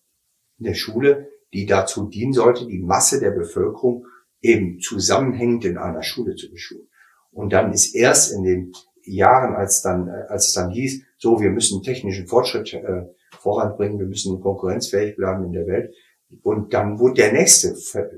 eine 0.59 0.75
Schule, 0.75 1.31
die 1.55 1.65
dazu 1.65 2.09
dienen 2.09 2.35
sollte, 2.35 2.67
die 2.67 2.81
Masse 2.81 3.19
der 3.19 3.31
Bevölkerung 3.31 4.07
eben 4.41 4.81
zusammenhängend 4.81 5.65
in 5.65 5.79
einer 5.79 6.03
Schule 6.03 6.35
zu 6.35 6.51
beschulen. 6.51 6.89
Und 7.31 7.53
dann 7.53 7.73
ist 7.73 7.95
erst 7.95 8.33
in 8.33 8.43
den 8.43 8.73
Jahren, 9.05 9.55
als 9.55 9.83
dann, 9.83 10.09
als 10.09 10.49
es 10.49 10.55
dann 10.55 10.71
hieß, 10.71 11.03
so, 11.19 11.41
wir 11.41 11.51
müssen 11.51 11.83
technischen 11.83 12.27
Fortschritt 12.27 12.73
äh, 12.75 13.07
voranbringen, 13.39 13.99
wir 13.99 14.07
müssen 14.07 14.41
konkurrenzfähig 14.41 15.17
bleiben 15.17 15.45
in 15.45 15.53
der 15.53 15.67
Welt. 15.67 15.95
Und 16.43 16.73
dann 16.73 16.99
wurde 16.99 17.15
der 17.15 17.33
nächste 17.33 17.75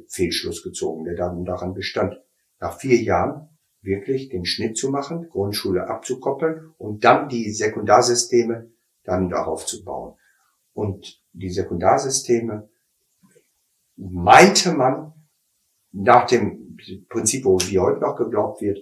Fehlschluss 0.08 0.62
gezogen, 0.62 1.04
der 1.04 1.14
dann 1.14 1.44
daran 1.44 1.74
bestand, 1.74 2.20
nach 2.60 2.78
vier 2.78 3.00
Jahren 3.02 3.48
wirklich 3.80 4.28
den 4.28 4.44
Schnitt 4.44 4.76
zu 4.76 4.90
machen, 4.90 5.28
Grundschule 5.28 5.88
abzukoppeln 5.88 6.72
und 6.78 7.04
dann 7.04 7.28
die 7.28 7.50
Sekundarsysteme 7.50 8.70
dann 9.02 9.28
darauf 9.28 9.66
zu 9.66 9.82
bauen. 9.84 10.14
Und 10.72 11.20
die 11.32 11.50
Sekundarsysteme 11.50 12.68
meinte 13.96 14.72
man 14.72 15.12
nach 15.92 16.26
dem 16.26 16.76
Prinzip, 17.08 17.44
wo 17.44 17.58
wie 17.58 17.78
heute 17.78 18.00
noch 18.00 18.16
geglaubt 18.16 18.60
wird, 18.60 18.78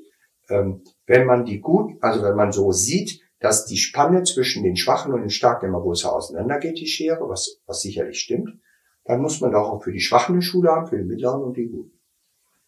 ähm, 0.49 0.83
wenn 1.07 1.27
man 1.27 1.45
die 1.45 1.61
gut, 1.61 1.93
also 2.01 2.23
wenn 2.23 2.37
man 2.37 2.53
so 2.53 2.73
sieht, 2.73 3.21
dass 3.41 3.67
die 3.67 3.79
Spanne 3.79 4.23
zwischen 4.23 4.63
den 4.63 4.77
Schwachen 4.77 5.13
und 5.13 5.23
den 5.23 5.31
Starken 5.31 5.67
immer 5.67 5.81
größer 5.81 6.13
auseinandergeht, 6.13 6.79
die 6.79 6.87
Schere, 6.87 7.29
was, 7.29 7.61
was 7.67 7.81
sicherlich 7.81 8.21
stimmt, 8.21 8.61
dann 9.05 9.23
muss 9.23 9.41
man 9.41 9.53
doch 9.53 9.71
auch 9.71 9.83
für 9.83 9.93
die 9.93 10.01
Schwachen 10.01 10.35
eine 10.35 10.43
Schule 10.43 10.71
haben, 10.71 10.87
für 10.87 10.99
die 10.99 11.05
Mittleren 11.05 11.43
und 11.43 11.57
die 11.57 11.67
Guten. 11.67 11.99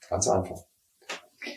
Ganz 0.08 0.28
einfach. 0.28 0.58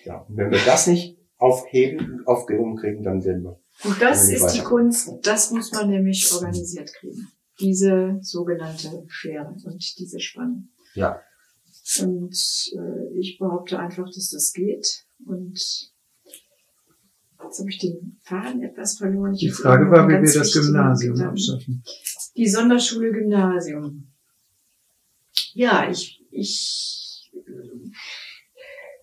Ja, 0.04 0.26
und 0.28 0.38
wenn 0.38 0.52
wir 0.52 0.60
das 0.66 0.88
nicht 0.88 1.18
aufheben, 1.38 2.24
aufgehoben 2.26 2.76
kriegen, 2.76 3.04
dann 3.04 3.24
werden 3.24 3.44
wir 3.44 3.60
Und 3.84 4.02
das 4.02 4.30
ist 4.30 4.54
die 4.54 4.62
Kunst, 4.62 5.12
das 5.24 5.52
muss 5.52 5.72
man 5.72 5.90
nämlich 5.90 6.32
organisiert 6.34 6.94
kriegen. 6.94 7.28
Diese 7.60 8.18
sogenannte 8.22 9.06
Schere 9.08 9.56
und 9.66 9.98
diese 9.98 10.20
Spannung. 10.20 10.70
Ja. 10.94 11.22
Und 12.02 12.36
äh, 12.76 13.20
ich 13.20 13.38
behaupte 13.38 13.80
einfach, 13.80 14.06
dass 14.06 14.32
das 14.32 14.54
geht. 14.54 15.06
Und 15.26 15.54
jetzt 17.44 17.60
habe 17.60 17.70
ich 17.70 17.78
den 17.78 18.20
Faden 18.24 18.64
etwas 18.64 18.98
verloren. 18.98 19.34
Ich 19.34 19.42
die 19.42 19.50
Frage 19.50 19.90
war, 19.92 20.08
wie 20.08 20.14
wir 20.14 20.34
das 20.34 20.54
Gymnasium 20.54 21.22
abschaffen. 21.22 21.84
Die 22.36 22.48
Sonderschule 22.48 23.12
Gymnasium. 23.12 24.12
Ja, 25.54 25.90
ich, 25.90 26.22
ich 26.32 27.32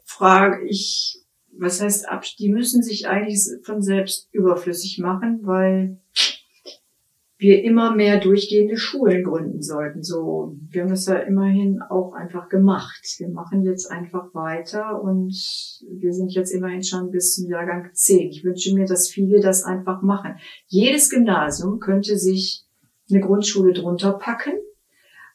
frage, 0.05 0.67
ich, 0.67 1.21
was 1.57 1.81
heißt 1.81 2.09
ab, 2.09 2.25
die 2.39 2.51
müssen 2.51 2.83
sich 2.83 3.07
eigentlich 3.07 3.41
von 3.63 3.81
selbst 3.83 4.29
überflüssig 4.33 4.99
machen, 4.99 5.41
weil 5.45 6.01
wir 7.43 7.65
immer 7.65 7.95
mehr 7.95 8.21
durchgehende 8.21 8.77
Schulen 8.77 9.25
gründen 9.25 9.63
sollten. 9.63 10.03
So, 10.03 10.57
wir 10.71 10.83
haben 10.83 10.91
das 10.91 11.07
ja 11.07 11.17
immerhin 11.17 11.83
auch 11.83 12.13
einfach 12.13 12.49
gemacht. 12.49 13.05
Wir 13.19 13.29
machen 13.29 13.65
jetzt 13.65 13.91
einfach 13.91 14.33
weiter 14.33 15.03
und 15.03 15.35
wir 15.91 16.13
sind 16.13 16.33
jetzt 16.33 16.53
immerhin 16.53 16.85
schon 16.85 17.11
bis 17.11 17.35
zum 17.35 17.51
Jahrgang 17.51 17.91
10. 17.93 18.31
Ich 18.31 18.45
wünsche 18.45 18.75
mir, 18.75 18.87
dass 18.87 19.09
viele 19.09 19.41
das 19.41 19.65
einfach 19.65 20.03
machen. 20.03 20.37
Jedes 20.67 21.11
Gymnasium 21.11 21.81
könnte 21.81 22.17
sich 22.17 22.65
eine 23.11 23.21
Grundschule 23.21 23.73
drunter 23.73 24.13
packen 24.13 24.55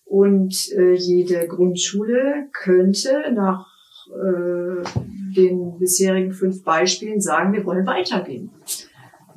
und 0.06 0.72
äh, 0.72 0.94
jede 0.94 1.48
Grundschule 1.48 2.48
könnte 2.54 3.32
nach 3.34 3.68
äh, 4.08 4.84
den 5.36 5.78
bisherigen 5.78 6.32
fünf 6.32 6.64
Beispielen 6.64 7.20
sagen, 7.20 7.52
wir 7.52 7.66
wollen 7.66 7.86
weitergehen. 7.86 8.52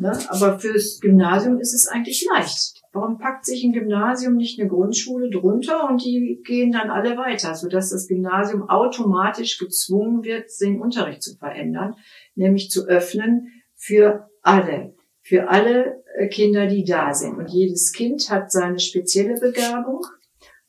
Ne? 0.00 0.18
Aber 0.28 0.58
fürs 0.58 0.98
Gymnasium 1.00 1.60
ist 1.60 1.74
es 1.74 1.86
eigentlich 1.86 2.26
leicht. 2.34 2.82
Warum 2.92 3.18
packt 3.18 3.44
sich 3.44 3.62
ein 3.62 3.74
Gymnasium 3.74 4.34
nicht 4.34 4.58
eine 4.58 4.68
Grundschule 4.68 5.28
drunter 5.28 5.88
und 5.90 6.02
die 6.02 6.40
gehen 6.42 6.72
dann 6.72 6.88
alle 6.90 7.18
weiter, 7.18 7.54
sodass 7.54 7.90
das 7.90 8.08
Gymnasium 8.08 8.68
automatisch 8.70 9.58
gezwungen 9.58 10.24
wird, 10.24 10.50
den 10.60 10.80
Unterricht 10.80 11.22
zu 11.22 11.36
verändern, 11.36 11.96
nämlich 12.34 12.70
zu 12.70 12.86
öffnen 12.86 13.48
für 13.74 14.30
alle, 14.40 14.94
für 15.20 15.50
alle 15.50 16.02
äh, 16.16 16.28
Kinder, 16.28 16.66
die 16.66 16.84
da 16.84 17.12
sind. 17.12 17.36
Und 17.36 17.50
jedes 17.50 17.92
Kind 17.92 18.30
hat 18.30 18.50
seine 18.50 18.78
spezielle 18.78 19.38
Begabung. 19.38 20.00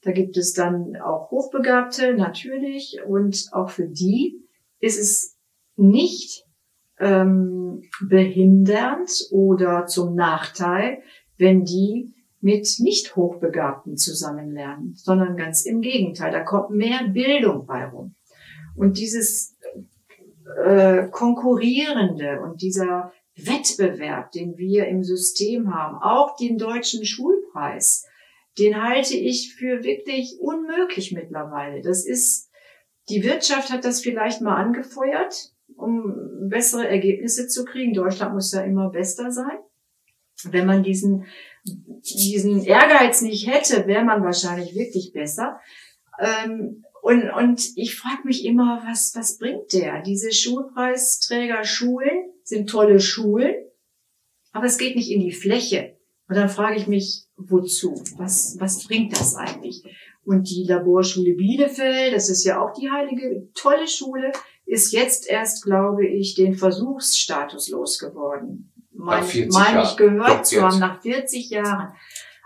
Da 0.01 0.11
gibt 0.11 0.35
es 0.35 0.51
dann 0.53 0.97
auch 0.97 1.31
Hochbegabte, 1.31 2.15
natürlich. 2.15 2.99
Und 3.07 3.47
auch 3.53 3.69
für 3.69 3.87
die 3.87 4.45
ist 4.81 4.99
es 4.99 5.37
nicht 5.77 6.45
ähm, 7.01 7.81
behindernd 8.07 9.27
oder 9.31 9.87
zum 9.87 10.15
Nachteil, 10.15 11.01
wenn 11.37 11.65
die 11.65 12.13
mit 12.39 12.75
nicht 12.79 13.15
Hochbegabten 13.15 13.97
zusammenlernen, 13.97 14.93
sondern 14.95 15.35
ganz 15.35 15.65
im 15.65 15.81
Gegenteil, 15.81 16.31
da 16.31 16.41
kommt 16.41 16.71
mehr 16.71 17.07
Bildung 17.07 17.65
bei 17.65 17.85
rum. 17.85 18.15
Und 18.75 18.97
dieses 18.97 19.57
äh, 20.63 21.07
Konkurrierende 21.09 22.41
und 22.41 22.61
dieser 22.61 23.11
Wettbewerb, 23.35 24.31
den 24.31 24.57
wir 24.57 24.87
im 24.87 25.03
System 25.03 25.73
haben, 25.73 25.97
auch 25.97 26.35
den 26.35 26.57
deutschen 26.57 27.05
Schulpreis, 27.05 28.07
den 28.59 28.81
halte 28.81 29.15
ich 29.15 29.55
für 29.55 29.83
wirklich 29.83 30.37
unmöglich 30.39 31.11
mittlerweile. 31.11 31.81
Das 31.81 32.05
ist, 32.05 32.49
die 33.09 33.23
Wirtschaft 33.23 33.71
hat 33.71 33.85
das 33.85 34.01
vielleicht 34.01 34.41
mal 34.41 34.55
angefeuert, 34.55 35.53
um 35.81 36.49
bessere 36.49 36.87
Ergebnisse 36.87 37.47
zu 37.47 37.65
kriegen. 37.65 37.93
Deutschland 37.93 38.33
muss 38.33 38.51
ja 38.51 38.61
immer 38.61 38.89
bester 38.89 39.31
sein. 39.31 39.57
Wenn 40.43 40.65
man 40.65 40.83
diesen, 40.83 41.25
diesen 41.63 42.63
Ehrgeiz 42.63 43.21
nicht 43.21 43.47
hätte, 43.47 43.87
wäre 43.87 44.03
man 44.03 44.23
wahrscheinlich 44.23 44.75
wirklich 44.75 45.11
besser. 45.13 45.59
Ähm, 46.19 46.83
und, 47.01 47.29
und 47.31 47.71
ich 47.75 47.95
frage 47.95 48.21
mich 48.25 48.45
immer, 48.45 48.83
was, 48.85 49.13
was 49.15 49.37
bringt 49.37 49.73
der? 49.73 50.01
Diese 50.01 50.31
Schulpreisträger 50.31 51.63
Schulen 51.63 52.31
sind 52.43 52.69
tolle 52.69 52.99
Schulen, 52.99 53.55
aber 54.51 54.65
es 54.65 54.77
geht 54.77 54.95
nicht 54.95 55.11
in 55.11 55.21
die 55.21 55.31
Fläche. 55.31 55.97
Und 56.27 56.35
dann 56.35 56.49
frage 56.49 56.77
ich 56.77 56.87
mich, 56.87 57.25
wozu? 57.35 58.03
Was, 58.17 58.55
was 58.59 58.85
bringt 58.87 59.13
das 59.13 59.35
eigentlich? 59.35 59.83
Und 60.23 60.49
die 60.49 60.65
Laborschule 60.67 61.33
Bielefeld, 61.33 62.13
das 62.13 62.29
ist 62.29 62.43
ja 62.43 62.61
auch 62.61 62.73
die 62.73 62.89
heilige, 62.89 63.49
tolle 63.55 63.87
Schule, 63.87 64.31
ist 64.71 64.93
jetzt 64.93 65.27
erst, 65.27 65.65
glaube 65.65 66.07
ich, 66.07 66.33
den 66.33 66.55
Versuchsstatus 66.55 67.67
losgeworden. 67.69 68.71
Meine, 68.93 69.27
meine 69.49 69.83
ich 69.83 69.97
gehört 69.97 70.47
zu 70.47 70.61
haben, 70.61 70.79
nach 70.79 71.01
40 71.01 71.49
Jahren. 71.49 71.93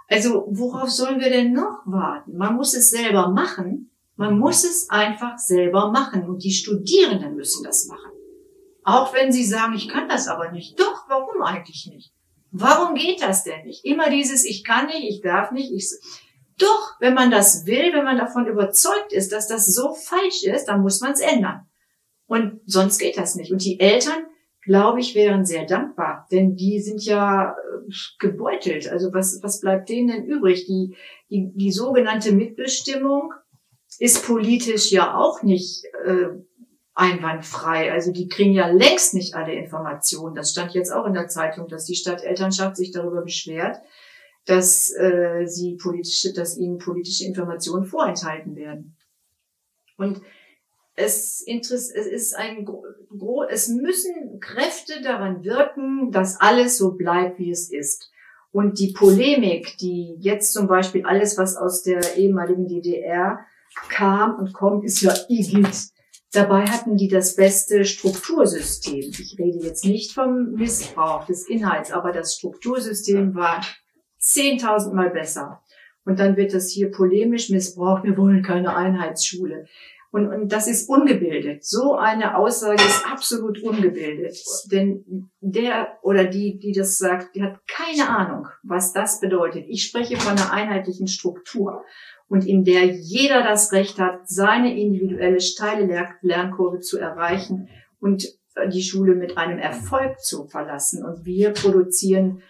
Also 0.07 0.47
worauf 0.49 0.89
sollen 0.89 1.19
wir 1.19 1.29
denn 1.29 1.53
noch 1.53 1.83
warten? 1.85 2.35
Man 2.35 2.55
muss 2.55 2.73
es 2.73 2.89
selber 2.89 3.29
machen. 3.29 3.91
Man 4.15 4.39
muss 4.39 4.63
es 4.63 4.89
einfach 4.89 5.38
selber 5.38 5.91
machen. 5.91 6.27
Und 6.27 6.43
die 6.43 6.51
Studierenden 6.51 7.35
müssen 7.35 7.63
das 7.63 7.85
machen. 7.85 8.11
Auch 8.83 9.13
wenn 9.13 9.31
sie 9.31 9.45
sagen, 9.45 9.75
ich 9.75 9.88
kann 9.88 10.09
das 10.09 10.27
aber 10.27 10.51
nicht. 10.51 10.79
Doch, 10.79 11.05
warum 11.07 11.43
eigentlich 11.43 11.88
nicht? 11.93 12.11
Warum 12.49 12.95
geht 12.95 13.21
das 13.21 13.43
denn 13.43 13.65
nicht? 13.65 13.85
Immer 13.85 14.09
dieses, 14.09 14.45
ich 14.45 14.63
kann 14.63 14.88
nicht, 14.88 15.03
ich 15.03 15.21
darf 15.21 15.51
nicht. 15.51 15.71
Ich, 15.71 15.91
doch, 16.57 16.95
wenn 16.99 17.13
man 17.13 17.29
das 17.29 17.67
will, 17.67 17.93
wenn 17.93 18.05
man 18.05 18.17
davon 18.17 18.47
überzeugt 18.47 19.13
ist, 19.13 19.31
dass 19.31 19.47
das 19.47 19.67
so 19.67 19.93
falsch 19.93 20.43
ist, 20.43 20.65
dann 20.65 20.81
muss 20.81 21.01
man 21.01 21.11
es 21.11 21.19
ändern. 21.19 21.67
Und 22.27 22.61
sonst 22.65 22.99
geht 22.99 23.17
das 23.17 23.35
nicht. 23.35 23.51
Und 23.51 23.63
die 23.63 23.79
Eltern, 23.79 24.25
glaube 24.61 24.99
ich, 24.99 25.13
wären 25.15 25.45
sehr 25.45 25.65
dankbar, 25.65 26.27
denn 26.31 26.55
die 26.55 26.79
sind 26.81 27.03
ja 27.05 27.51
äh, 27.51 27.91
gebeutelt. 28.19 28.89
Also 28.89 29.13
was, 29.13 29.39
was 29.43 29.61
bleibt 29.61 29.89
denen 29.89 30.07
denn 30.07 30.25
übrig? 30.25 30.65
Die, 30.65 30.95
die, 31.29 31.51
die 31.53 31.71
sogenannte 31.71 32.31
Mitbestimmung 32.31 33.33
ist 33.99 34.25
politisch 34.25 34.91
ja 34.91 35.15
auch 35.15 35.43
nicht 35.43 35.85
äh, 36.05 36.29
einwandfrei. 36.95 37.91
Also 37.91 38.11
die 38.11 38.27
kriegen 38.27 38.53
ja 38.53 38.67
längst 38.67 39.13
nicht 39.13 39.35
alle 39.35 39.53
Informationen. 39.53 40.33
Das 40.35 40.51
stand 40.51 40.73
jetzt 40.73 40.91
auch 40.91 41.05
in 41.05 41.13
der 41.13 41.27
Zeitung, 41.27 41.67
dass 41.67 41.85
die 41.85 41.95
Stadtelternschaft 41.95 42.77
sich 42.77 42.91
darüber 42.91 43.21
beschwert, 43.21 43.77
dass 44.45 44.91
äh, 44.95 45.45
sie 45.45 45.75
politische, 45.75 46.33
dass 46.33 46.57
ihnen 46.57 46.77
politische 46.77 47.25
Informationen 47.25 47.85
vorenthalten 47.85 48.55
werden. 48.55 48.95
Und 49.97 50.21
es, 50.95 51.43
es 51.45 51.91
ist 51.91 52.36
ein 52.36 52.67
es 53.49 53.67
müssen 53.67 54.39
Kräfte 54.39 55.01
daran 55.01 55.43
wirken, 55.43 56.12
dass 56.12 56.39
alles 56.39 56.77
so 56.77 56.93
bleibt, 56.93 57.39
wie 57.39 57.51
es 57.51 57.71
ist. 57.71 58.10
Und 58.51 58.79
die 58.79 58.93
Polemik, 58.93 59.77
die 59.79 60.15
jetzt 60.19 60.53
zum 60.53 60.67
Beispiel 60.67 61.05
alles, 61.05 61.38
was 61.38 61.58
aus 61.58 61.84
der 61.84 62.15
ehemaligen 62.15 62.67
DDR 62.67 63.39
kam 63.89 64.36
und 64.36 64.53
kommt, 64.53 64.86
ist 64.86 65.01
ja 65.01 65.13
IGIT. 65.27 65.89
Dabei 66.31 66.65
hatten 66.65 66.95
die 66.95 67.10
das 67.10 67.36
beste 67.36 67.86
Struktursystem. 67.86 69.10
Ich 69.10 69.38
rede 69.38 69.60
jetzt 69.60 69.86
nicht 69.86 70.13
vom 70.13 70.53
Missbrauch 70.53 71.25
des 71.25 71.47
Inhalts, 71.47 71.91
aber 71.91 72.12
das 72.12 72.36
Struktursystem 72.36 73.36
war 73.36 73.62
zehntausendmal 74.17 75.10
besser. 75.10 75.62
Und 76.05 76.19
dann 76.19 76.38
wird 76.38 76.53
das 76.53 76.69
hier 76.69 76.91
polemisch 76.91 77.49
missbraucht. 77.49 78.03
Wir 78.03 78.17
wollen 78.17 78.43
keine 78.43 78.75
Einheitsschule. 78.75 79.65
Und, 80.15 80.32
und 80.32 80.54
das 80.54 80.69
ist 80.69 80.88
ungebildet. 80.88 81.65
So 81.65 81.95
eine 81.95 82.38
Aussage 82.38 82.82
ist 82.82 83.06
absolut 83.06 83.62
ungebildet. 83.62 84.41
Denn 84.71 85.30
der 85.41 85.97
oder 86.04 86.23
die, 86.23 86.58
die 86.58 86.71
das 86.71 86.97
sagt, 86.97 87.36
die 87.36 87.43
hat 87.43 87.60
keine 87.67 88.08
Ahnung, 88.08 88.47
was 88.63 88.93
das 88.93 89.19
bedeutet. 89.19 89.65
Ich 89.67 89.84
spreche 89.84 90.15
von 90.15 90.38
einer 90.38 90.54
einheitlichen 90.54 91.08
Struktur 91.08 91.84
und 92.30 92.47
in 92.47 92.63
der 92.63 92.86
jeder 92.86 93.43
das 93.43 93.73
Recht 93.73 93.99
hat, 93.99 94.21
seine 94.23 94.80
individuelle 94.80 95.41
steile 95.41 95.86
Lernkurve 96.21 96.80
zu 96.80 96.97
erreichen 96.97 97.67
und 97.99 98.25
die 98.71 98.84
Schule 98.84 99.15
mit 99.15 99.38
einem 99.38 99.60
Erfolg 99.60 100.21
zu 100.21 100.45
verlassen. 100.47 101.04
Und 101.04 101.25
wir 101.25 101.51
produzieren 101.51 102.41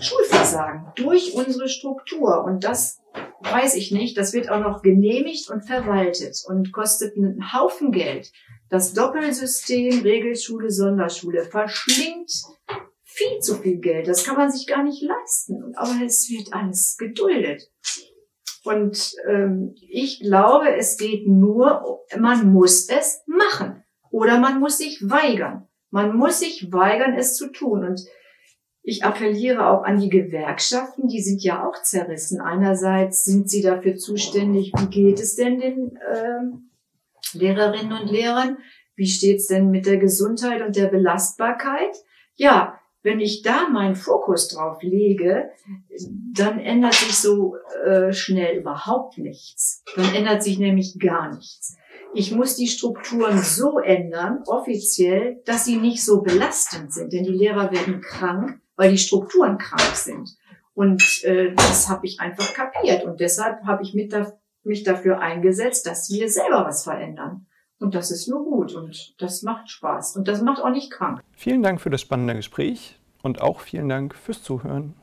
Schulversagen 0.00 0.92
durch 0.96 1.34
unsere 1.34 1.68
Struktur. 1.68 2.44
Und 2.44 2.64
das 2.64 3.00
weiß 3.40 3.74
ich 3.76 3.92
nicht. 3.92 4.16
Das 4.16 4.32
wird 4.32 4.50
auch 4.50 4.60
noch 4.60 4.82
genehmigt 4.82 5.50
und 5.50 5.62
verwaltet 5.62 6.42
und 6.46 6.72
kostet 6.72 7.16
einen 7.16 7.52
Haufen 7.52 7.92
Geld. 7.92 8.32
Das 8.70 8.92
Doppelsystem 8.92 10.02
Regelschule, 10.02 10.70
Sonderschule 10.70 11.44
verschlingt 11.44 12.30
viel 13.04 13.38
zu 13.40 13.56
viel 13.56 13.78
Geld. 13.78 14.06
Das 14.06 14.24
kann 14.24 14.36
man 14.36 14.50
sich 14.50 14.66
gar 14.66 14.82
nicht 14.84 15.02
leisten. 15.02 15.74
Aber 15.76 15.94
es 16.04 16.28
wird 16.28 16.52
alles 16.52 16.96
geduldet. 16.98 17.70
Und 18.64 19.14
ähm, 19.28 19.74
ich 19.88 20.20
glaube, 20.20 20.76
es 20.76 20.98
geht 20.98 21.26
nur, 21.26 22.04
man 22.18 22.52
muss 22.52 22.88
es 22.88 23.22
machen. 23.26 23.82
Oder 24.10 24.38
man 24.38 24.60
muss 24.60 24.78
sich 24.78 25.00
weigern. 25.02 25.66
Man 25.90 26.16
muss 26.16 26.40
sich 26.40 26.70
weigern, 26.70 27.14
es 27.14 27.34
zu 27.34 27.50
tun. 27.50 27.84
Und 27.84 28.04
ich 28.82 29.04
appelliere 29.04 29.68
auch 29.68 29.82
an 29.82 30.00
die 30.00 30.08
Gewerkschaften, 30.08 31.08
die 31.08 31.20
sind 31.20 31.42
ja 31.42 31.66
auch 31.66 31.82
zerrissen. 31.82 32.40
Einerseits 32.40 33.24
sind 33.24 33.50
sie 33.50 33.62
dafür 33.62 33.96
zuständig, 33.96 34.72
wie 34.78 34.86
geht 34.86 35.20
es 35.20 35.36
denn 35.36 35.58
den 35.60 35.96
äh, 35.96 37.36
Lehrerinnen 37.36 37.92
und 37.92 38.10
Lehrern? 38.10 38.58
Wie 38.96 39.06
steht 39.06 39.38
es 39.38 39.46
denn 39.46 39.70
mit 39.70 39.86
der 39.86 39.98
Gesundheit 39.98 40.62
und 40.62 40.76
der 40.76 40.88
Belastbarkeit? 40.88 41.96
Ja, 42.34 42.78
wenn 43.02 43.20
ich 43.20 43.42
da 43.42 43.68
meinen 43.68 43.94
Fokus 43.94 44.48
drauf 44.48 44.82
lege, 44.82 45.50
dann 46.34 46.58
ändert 46.58 46.94
sich 46.94 47.14
so 47.14 47.56
äh, 47.84 48.12
schnell 48.12 48.58
überhaupt 48.58 49.18
nichts. 49.18 49.84
Dann 49.94 50.14
ändert 50.14 50.42
sich 50.42 50.58
nämlich 50.58 50.98
gar 50.98 51.34
nichts. 51.34 51.76
Ich 52.14 52.32
muss 52.32 52.56
die 52.56 52.66
Strukturen 52.66 53.38
so 53.38 53.78
ändern, 53.78 54.42
offiziell, 54.46 55.42
dass 55.44 55.64
sie 55.64 55.76
nicht 55.76 56.04
so 56.04 56.22
belastend 56.22 56.92
sind. 56.92 57.12
Denn 57.12 57.24
die 57.24 57.32
Lehrer 57.32 57.70
werden 57.70 58.00
krank, 58.00 58.60
weil 58.78 58.92
die 58.92 58.98
Strukturen 58.98 59.58
krank 59.58 59.94
sind. 59.94 60.38
Und 60.72 61.24
äh, 61.24 61.52
das 61.54 61.88
habe 61.88 62.06
ich 62.06 62.20
einfach 62.20 62.54
kapiert. 62.54 63.04
Und 63.04 63.20
deshalb 63.20 63.64
habe 63.64 63.82
ich 63.82 63.92
mit 63.92 64.12
da, 64.12 64.32
mich 64.62 64.84
dafür 64.84 65.20
eingesetzt, 65.20 65.86
dass 65.86 66.08
wir 66.10 66.30
selber 66.30 66.64
was 66.64 66.84
verändern. 66.84 67.46
Und 67.80 67.94
das 67.94 68.10
ist 68.10 68.28
nur 68.28 68.44
gut 68.44 68.74
und 68.74 69.14
das 69.18 69.42
macht 69.42 69.70
Spaß 69.70 70.16
und 70.16 70.26
das 70.26 70.42
macht 70.42 70.60
auch 70.60 70.70
nicht 70.70 70.90
krank. 70.90 71.20
Vielen 71.36 71.62
Dank 71.62 71.80
für 71.80 71.90
das 71.90 72.00
spannende 72.00 72.34
Gespräch 72.34 72.98
und 73.22 73.40
auch 73.40 73.60
vielen 73.60 73.88
Dank 73.88 74.16
fürs 74.16 74.42
Zuhören. 74.42 74.94